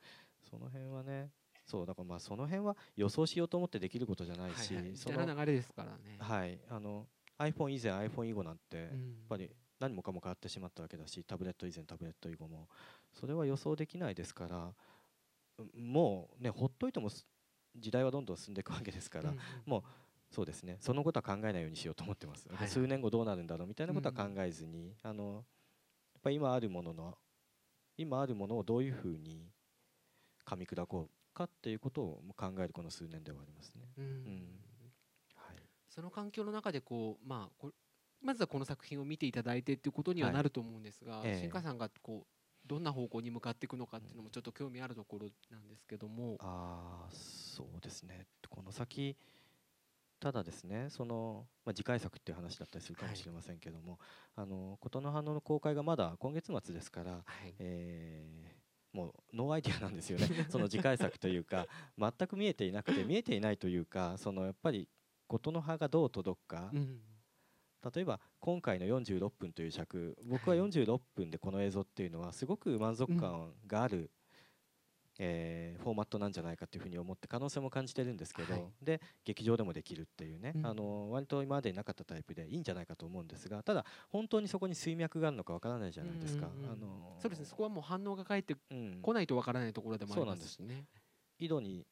[0.49, 1.31] その辺はね。
[1.67, 6.17] そうだからまあその辺は予想しようと思ってできることじゃないし、はいはい、その流れですからね。
[6.19, 7.07] はいあの
[7.39, 8.89] iPhone 以前 iPhone 以後なんてやっ
[9.29, 9.51] ぱり
[9.81, 12.69] 何もかも変わってしまったわけだしタブレット以前タブレット以後も
[13.13, 14.73] それは予想できないですから
[15.75, 17.11] もうねほっといても
[17.77, 19.83] 時代はどんどん進んでいくわけですから、うんもう
[20.31, 20.79] そうですね。
[20.81, 25.43] そのことは考えないようにしようと思ってます、はい、数年後どうなるんだろうみたいなことは考えずに、うん、あのやっ
[26.23, 27.17] ぱ今あるものの
[27.97, 29.47] 今あるものをどういうふうに
[30.45, 33.83] 噛み砕こうかっていうことを考えるこの数年ではありますね。
[33.97, 34.65] うん、うん。
[35.89, 37.71] その環境の中でこう、まあ、こ
[38.21, 42.34] まずはこの作品を見ていただいてっていうことにはなると思うんですが、はい、新海さんがこう
[42.67, 46.37] どんな方向に向かっていくのかっていうのもちょっと興味あるところなんですけども。
[46.41, 48.27] あそうですね。
[48.49, 49.17] この先
[50.21, 53.99] ただですねその、まあ、次回作っていう話だったりするかもしれませんけども、
[54.35, 60.27] はい、あの言の葉の公開がまだ今月末ですから、はい、えー、もう no idea なんですよね。
[60.49, 61.67] その次回作というか
[61.99, 64.89] 全く見えていなくて見えていないというかそのやっぱり
[65.27, 67.01] 言の葉がどう届くか、うん、
[67.95, 74.09] 例えば今回の46分という尺僕は46分でこの映像っていうのはすごく満足感がある、うん、
[75.19, 88.57] えー、フォーマットなんじゃないかというふうに思って可能性も感じてるんですけど、はい、で劇場でもできるっていうね、うん、あの割と今までなかったタイプでいいんじゃないかと思うんですがただ本当にそこに水脈があるのかわからないじゃないですか、あのそうですねそこはもう反応が返って
[89.03, 90.85] こないとわからないところでもありますしね。
[91.39, 91.87] 井戸に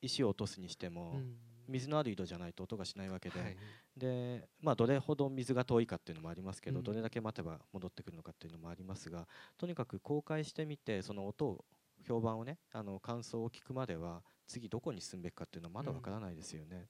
[0.00, 1.36] 石を落とすにしても、うん
[1.68, 3.40] 水のある井戸じゃないと音がしないわけで。
[3.40, 3.56] はい、
[3.96, 11.64] でまあ、どれほど水が遠いかっていうのもありますけど、うん、どれだけ待てば戻ってくるのかっていうのもありますがとにかく公開してみてその音を
[12.06, 16.88] 評判をねあの感想を聞くまでは次どこに進むべきかっていうのはまだわからないですよね。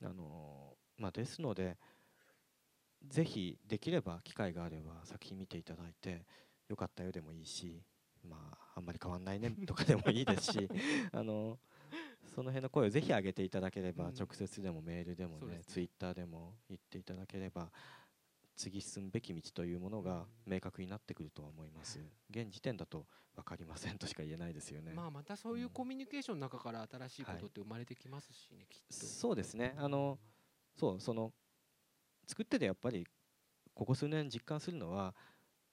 [0.00, 1.78] うん、あのまあ、ですので
[3.08, 6.24] ぜひできれば機会があれば作品見ていただいて
[6.68, 7.82] よかったよでもいいし
[8.28, 10.68] まああんまり変わんないねとかでもいいですし
[11.12, 11.58] あの
[12.34, 17.70] その辺の声をぜひ上げていただければ、直接でもメールでもねツイッターでも言っていただければ
[18.56, 22.00] 次進むべき道というものが明確になってくるとは思います。
[22.30, 24.92] 現時点だと分かりませんとしか言えないですよね。
[24.94, 29.06] まあまたそういうコミュニケーションの中から新しいことって生まれてきますしね、はい、きっと。
[29.06, 29.74] そうですね。
[29.78, 30.18] あの
[30.74, 31.32] そうその
[32.26, 33.06] 作っててやっぱり
[33.74, 35.14] ここ数年実感するのは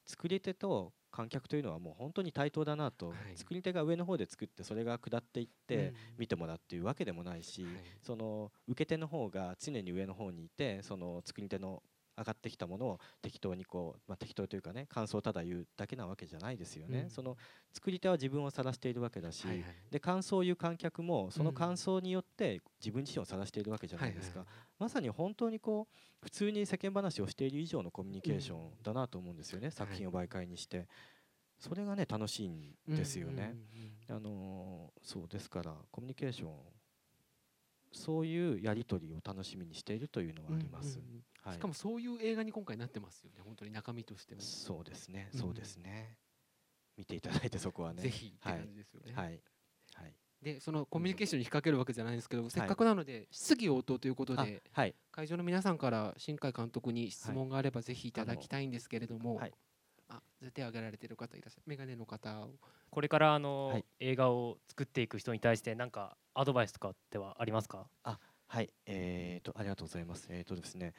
[0.05, 7.65] 作り手と観客というのはもう本当に対等だなと、はい、作り手が上の方で作ってそれが下っていって見てもらうっていうわけでもないし、
[8.01, 11.83] その受け手の方が常に上の方にいてその作り手の
[12.19, 17.37] 上がってきたものを適当にこう、まあ、適当というかね感想をただ言うだけなわけじゃないですよね、うん、その
[17.73, 30.87] 作り手は自分を晒しているわけだし、はいはい、で感想を言う観客もその感想によって自分自身を晒しているわけじゃないですか、はいはい、まさに本当にこう普通に世間話をしている以上のコミュニケーションだなと思うんですよね、うん、作品を媒介にして。
[31.59, 33.53] それがね楽しいんですよね。
[34.09, 36.51] あのそうですからコミュニケーション
[37.91, 40.99] そういうやり取りを楽しみにしているというのはあります。
[41.51, 43.41] しかもそういう映画に今回なってますよね。
[43.43, 44.41] 本当に中身としても。
[44.41, 45.29] そうですね。
[45.35, 46.17] そうですね。
[46.97, 48.35] 見ていただいてそこはねぜひ。
[48.41, 49.41] はい、はい
[49.95, 59.53] はいでそのコミュニケーションに引っ掛けるわけじゃないんですけど、うん、せっかくなので質疑応答ということで、はい、会場の皆さんから新海監督に質問があればぜひいただきたいんですけれども、はい、あ
[60.53, 62.47] 手を挙げられてる方いらっしゃる眼鏡の方
[62.89, 67.87] これからあの、はい、映画を作っていく人に対して何かアドバイスとかってはありますか？
[68.03, 68.17] あ
[68.47, 68.69] はい。
[68.87, 70.27] えーと、ありがとうございます。
[70.29, 70.93] えっ、ー、とですね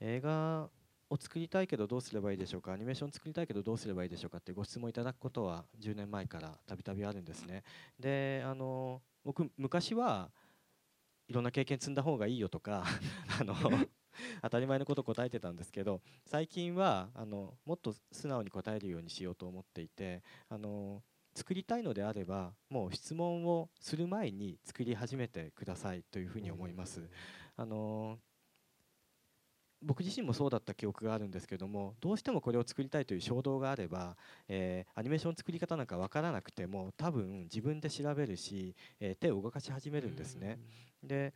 [0.00, 0.68] 映画
[1.10, 2.72] を作りたいけどどうすればいいでしょうか？
[2.72, 7.64] アニメーション作りたいけどどうすればいいでしょうかってご質問いただくことは10年前からたびたびあるんですね。
[7.98, 10.30] であの僕昔は
[11.28, 12.84] いろんな経験積んだ方がいいよとか
[13.40, 13.54] あの
[14.42, 21.02] 当たり前のこと答えてたんですけど最近はあのもっと素直に答えるようにしようと思っていてあの
[21.34, 27.08] 作りたいのであればもう質問をする前に作り始めてくださいというふうに思います。
[27.56, 28.18] あの
[29.82, 34.16] 僕自身もそうだった記憶があるんですけどもどうしてもこれを作りたいという衝動があれば、
[34.48, 40.58] えー、アニメーション作り方なんか分からなくても多分自分で調べるし、えー、手を動かし始めるんですね。
[41.02, 41.34] で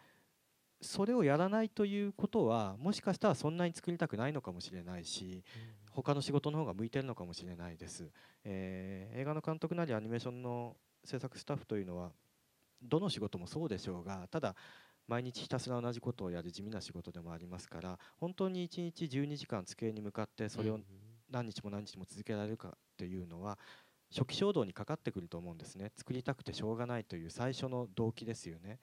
[0.81, 5.43] それをやらないということはもしかしたらそんなに作りたくないのかもしれないし
[5.91, 8.11] 他の仕事の方が向いてるのかもしれないです、
[8.45, 12.11] えー、映画の監督なりアニメーションの制作スタッフというのは
[12.83, 14.55] どの仕事もそうでしょうがただ
[15.09, 20.81] 毎日ひたすら同じことをやる地味な仕事でもありますから本当に1日12時間机に向かってそれを
[21.31, 23.59] 何日も何日も続けられるかというのは
[24.13, 25.91] 初期衝動にかかってくると思うんですね。
[25.97, 28.79] 作りたくてしょうがないという最初の動機ですよね、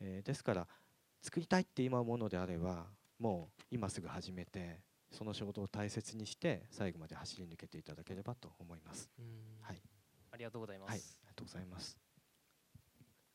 [0.00, 0.68] えー、ですから
[1.22, 2.86] 作りたいって今思うのであれば
[3.18, 9.10] もう今すぐ始めてその仕事を大切にして最後まで走り抜けていただければと思います。
[9.60, 9.82] はい、
[10.32, 10.90] ありがとうございます。
[10.90, 11.98] はい、ありがとうございます。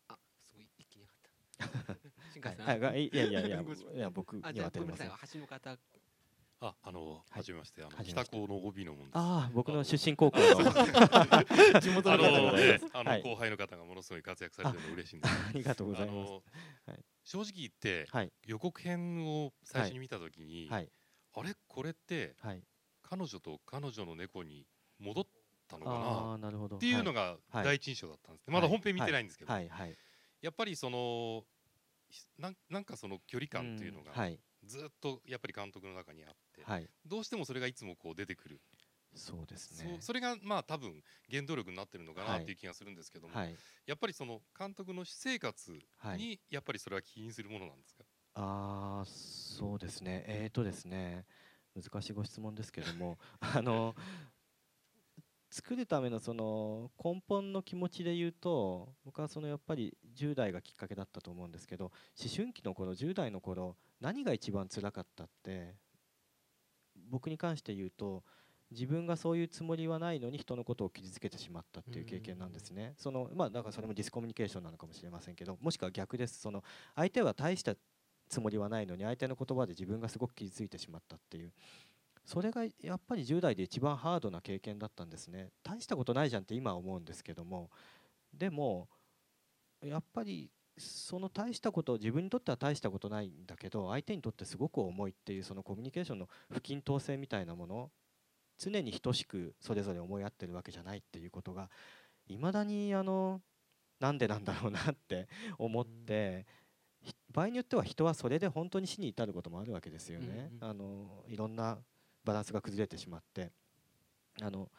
[0.07, 1.05] あ、すごい一気に
[1.59, 1.95] 上がっ
[2.63, 2.79] た。
[2.87, 5.11] はい、いやいやいやいや僕には当てません。
[5.33, 5.77] 橋の方。
[6.61, 9.17] あ、あの、はじめまして、あの、北高の OB のもんです。
[9.17, 10.45] ああ、僕の出身高校の
[11.81, 15.35] 地元の方で、あの、後輩の方がものすごい活躍されてるの嬉しいんです。
[15.49, 17.14] ありがとうございます。
[17.25, 18.07] 正直言って、
[18.45, 20.77] 予告編を最初に見たときに、あ
[21.43, 21.53] れ？
[21.67, 22.35] これって、
[23.01, 24.65] 彼女と彼女の猫に
[24.99, 25.25] 戻っ
[25.67, 26.77] たのかな？
[26.77, 28.51] っていうのが第一印象だったんです。
[28.51, 29.67] まだ本編見てないんですけど、や
[30.49, 31.43] っぱりその
[32.37, 34.13] なんかその距離感っていうのが
[34.63, 36.63] ずっとやっぱり監督の中にあって、
[37.05, 38.61] どうしてもそれがいつもこう出てくる。
[39.15, 39.97] そうですね。
[40.01, 43.55] それがまあ多分原動力になってるのかなっていう気がするんですけども、はい、
[43.85, 45.71] やっぱりその監督の私生活
[46.17, 48.03] にやっぱりそれは起因するものなんですか、
[48.35, 50.25] ああそうですね。
[50.27, 51.25] えっ、ー、とですね
[51.75, 53.95] 難しいご質問ですけども あの
[55.49, 61.93] 作るためのその根本の気持ちで言うと僕はそのやっぱり10代がきっかけだったと思うんですけど思
[62.35, 65.75] 春期の頃10代の頃何が一番辛かったって
[67.09, 68.23] 僕に関して言うと
[68.71, 72.93] 自分がそういうつもりはないのに人のことを傷つけてしまったっていう経験なんですね。
[72.97, 76.39] そのまあだからそれもディスコミュニケーションなのかもしれませんけどもしくは逆です。
[76.39, 76.63] その
[76.95, 77.75] 相手は大した
[78.27, 81.53] つもりはないのに相手の言葉で自分がすごく傷ついてしまったっていう。
[82.25, 85.51] それがやっぱり10代で一番ハードな経験だったんですね。
[85.63, 87.69] 大したことないじゃんって今は思うんですけども。
[88.33, 88.89] でも
[89.83, 97.91] やっぱりその大したこと自分にとっては大したことないんだけど相手にとってすごく重いっていうそのコミュニケーションの不均等性みたいなもの
[98.57, 101.69] 常に等しくそれぞれ思い合ってるわけじゃないっていうことが
[102.27, 103.41] いまだにあの
[103.99, 105.27] なんでなんだろうなって
[105.57, 106.45] 思って、
[107.31, 110.51] 場合によっては人はそれで本当に死に至ることもあるわけですよね。
[110.59, 111.77] あのいろんな
[112.23, 113.51] バランスが崩れてしまって
[114.41, 114.69] あの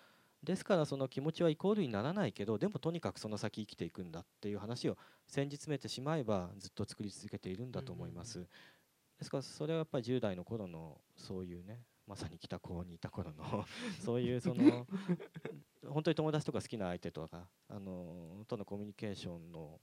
[0.43, 8.47] ですからその気持ちはイコールにならないけどでもとにかくその先生きていくんだっていう話を先日詰めてしまえばずっと作り続けているんだと思います。
[9.19, 13.67] ですからそれはやっぱり10代の頃のそういうねまさに北高にいた頃の
[14.05, 14.87] そういうその
[15.89, 19.81] 本当に友達とか好きな相手とかあのとのコミュニケーションの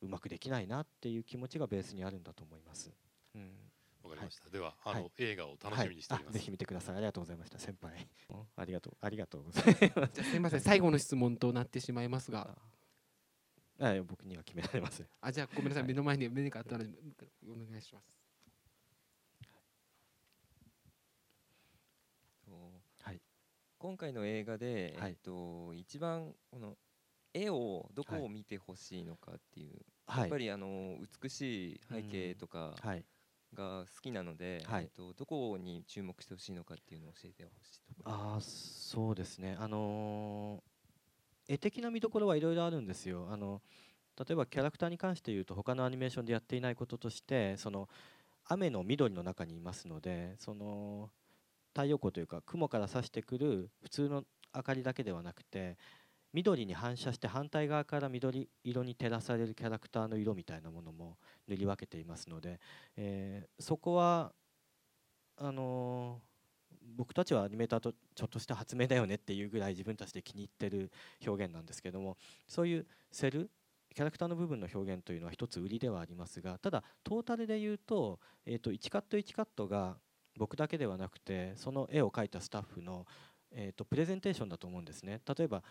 [0.00, 2.92] うまくできないなっていう気持ちがベースにあるんだと思います。
[3.34, 3.70] うん
[4.04, 4.44] わかりました。
[4.44, 6.96] はい、では、あの、はい、映画を楽しみにしております、はい、ぜひ見てください。
[6.96, 7.58] ありがとうございました。
[7.58, 8.06] 先輩。
[8.54, 9.64] ありがとう、ありがとうござい
[9.96, 10.22] ます。
[10.22, 12.56] すみません、最後の質問となってしまいますが。
[13.80, 15.08] あ僕には決められません。
[15.20, 16.90] あ、じゃごめんなさい、目の前に目があったので、
[17.48, 18.23] お願いします。
[23.84, 26.74] 今回の映画で、えっと、一番この
[27.34, 29.76] 絵をどこを見てほしいのかっていう、
[30.06, 32.74] はい、やっぱりあの美しい背景とか
[33.52, 38.88] が好きなので、はい、えっと、どこに注目してほしいのかっていうのを教えてほしいと思います。
[38.94, 43.28] あそうですね、あのー、絵的な見どころはいろいろあるんですよ。
[43.30, 43.60] あの
[44.18, 47.90] 例えばキャラクターに関して言うと他のアニメーションでやっていないこととしてその
[48.46, 51.10] 雨の緑の中にいますのでその
[51.74, 55.76] 太陽光というか雲から差してくる普通の明かりだけではなくて
[56.32, 61.16] 緑に反射して反対側から緑色に照らされるキャラクターの色みたいなものも
[61.48, 62.60] 塗り分けていますので、
[62.96, 64.32] えー、そこは
[65.36, 70.90] あのー、僕たちはアニメーターとちょっとした発明だよねっていうぐらい自分たちで気に入ってる
[71.24, 72.16] 表現なんですけども
[72.48, 73.50] そういうセル
[73.94, 79.96] キャラクターの部分の表現というのは一つ売りではありますがただトータルで言うと,、えー、と1カット1カットが
[80.36, 83.06] 僕だけではなくてその絵を描いたスタッフの、
[83.52, 85.20] えー、とプレゼンテーションだと思うんですね。
[85.36, 85.62] 例えば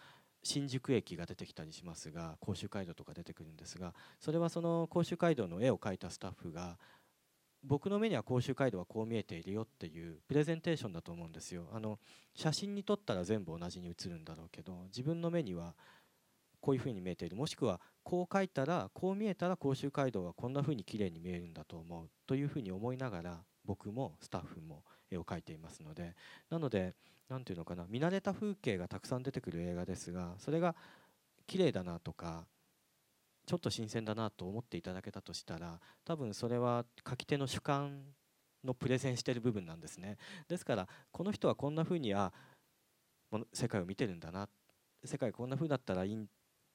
[0.43, 6.78] 新宿駅が出てきたりしますが甲州街道とか出てくるんですがそれはその甲州街道の絵を描いたスタッフが
[7.64, 11.70] 僕の目には甲州街道はこう見えているよっていうプレゼンテーションだと思うんですよ。
[11.72, 11.97] あの
[12.36, 15.74] 写真に撮ったら全部同じに写るんだろうけど自分の目には
[16.59, 17.38] こういうふうに見えている。
[17.38, 22.09] もしくはこう描いたらこう見えたら甲州街道はこんなふうに綺麗に見えるんだと思う。
[22.28, 26.16] というふうに思いながら僕もスタッフも絵を描いていますので
[26.49, 26.95] なので
[27.30, 30.76] 何ていうのかな見慣れた風景がたくさん出てくる映画ですがそれが
[31.47, 32.45] 綺麗だなとか
[33.45, 38.03] ちょっと新鮮だなと思っていただけたとしたら多分それは書き手の主観
[38.64, 40.18] のプレゼンしてる部分なんですね。
[40.47, 42.32] ですからこの人はこんな風にあ
[43.51, 44.47] 世界を見てるんだな
[45.03, 46.26] 世界こんな風だったらいいっ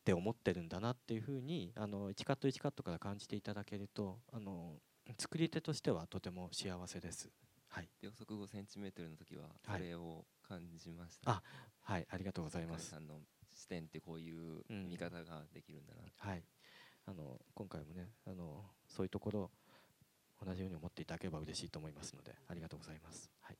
[0.04, 4.76] て思ってるんだなっていう風にあの1カット1カットから感じていただけるとあの
[5.16, 7.30] 作り手としてはとても幸せです。
[7.68, 11.40] はい、秒速5センチメートルの時はそれを感じました、はい、
[11.86, 12.06] あはい。
[12.10, 12.90] ありがとうございます。
[12.90, 16.42] さんの視点ってこういう見方ができるんだな、うん、はい。
[17.06, 19.50] あの今回もねあのそういうところ
[20.44, 23.30] 同じように思っていただければ嬉しいと思いますのでありがとうございます。
[23.40, 23.58] はい。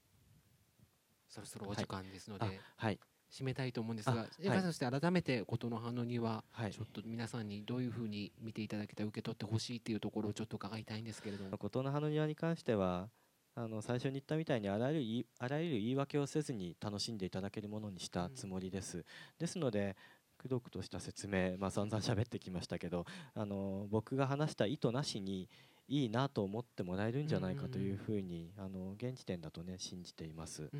[1.29, 3.01] そろそろお時間ですので、はい、はい
[3.31, 11.59] 締めたいと思うんですが、映画として改めて琴の葉の庭、はい、ちょっと皆さんにどういうふうに見ていただけた受け取ってほしいっていうところをちょっと伺いたいんですけれども。
[11.59, 13.11] 琴の葉の庭に関しては
[13.55, 18.99] あの最初に言ったみたいにあらゆるあらゆる言い訳をせずに楽しんでいただけるものにしたつもりです。
[18.99, 19.05] うん、
[19.39, 19.97] ですので
[20.39, 23.05] くどくとした説明、まあ、散々喋ってきましたけど
[23.35, 25.49] あの僕が話した意図なしに
[25.89, 30.65] いいなと思ってもらえるんじゃないかというふうに、あの現時点だとね信じています。
[30.65, 30.71] うん、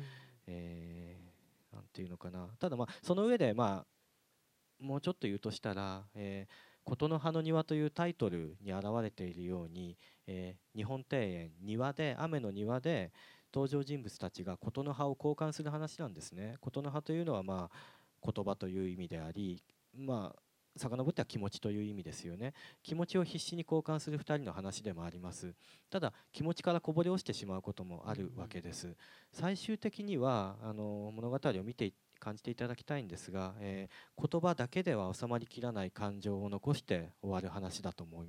[0.45, 1.28] えー、
[1.71, 2.47] なんていうのかな。
[2.59, 9.95] ただまあその上でまあもうちょっと言うとしたら、えー琴の葉の庭というタイトルに表れているように、
[10.25, 13.11] えー、日本庭園庭で雨の庭で
[13.53, 16.55] 登場人物たちが琴の葉を交換する話なんですね。
[16.61, 19.63] 琴の葉というのはまあ言葉という意味であり
[19.95, 20.41] まあ
[20.75, 22.53] 遡っては気持ちという意味ですよね。
[22.83, 25.53] 気持ちを必死に交換する2人の話でもあります。
[25.89, 28.95] ただ気持ちからこぼれ落ちてしまうこともあるわけです。
[29.31, 38.27] 最終的にはあの物語を見て感じていただきたいんですが、えー、言葉だけでは収まりきらない感情を残して終わる話だと思い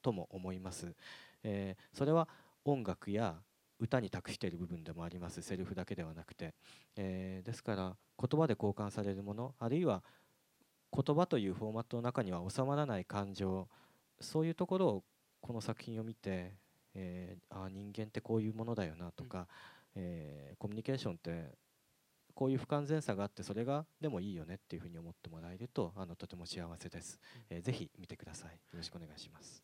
[0.00, 0.94] とも思います、
[1.42, 2.28] えー、それは
[2.64, 3.36] 音楽や
[3.78, 5.42] 歌に託している部分でもあります。
[5.42, 6.54] セリフだけではなくて、
[6.96, 10.04] えー、ですから言葉で交換されるものあるいは
[10.94, 13.68] 言葉というフォーマットの中には収まらない感情
[14.20, 15.04] そういうところを
[15.40, 16.54] この作品を見て、
[16.94, 19.48] えー、あ人間ってこういうものだよなとか、
[19.96, 21.54] うん、えー、コミュニケーションって
[22.34, 27.18] こういう不完全さがあってそれがでもいいよねっていうふうに思ってもらえるとあのとても幸せです、
[27.50, 28.50] えー、ぜひ見てください。
[28.52, 29.62] よろしくお願いします。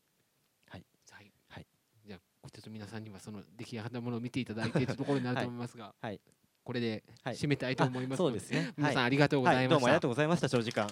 [0.68, 1.66] はい、はい、はい、
[2.06, 6.20] じゃあちょっと皆さんにはその出来上がったものを見ていただいているところになると思いますが、はい、
[6.68, 8.74] これで締めたいと思います、はい、そうですね。
[8.76, 10.86] 皆さんありがとうございました、どうもありがとうございました長時間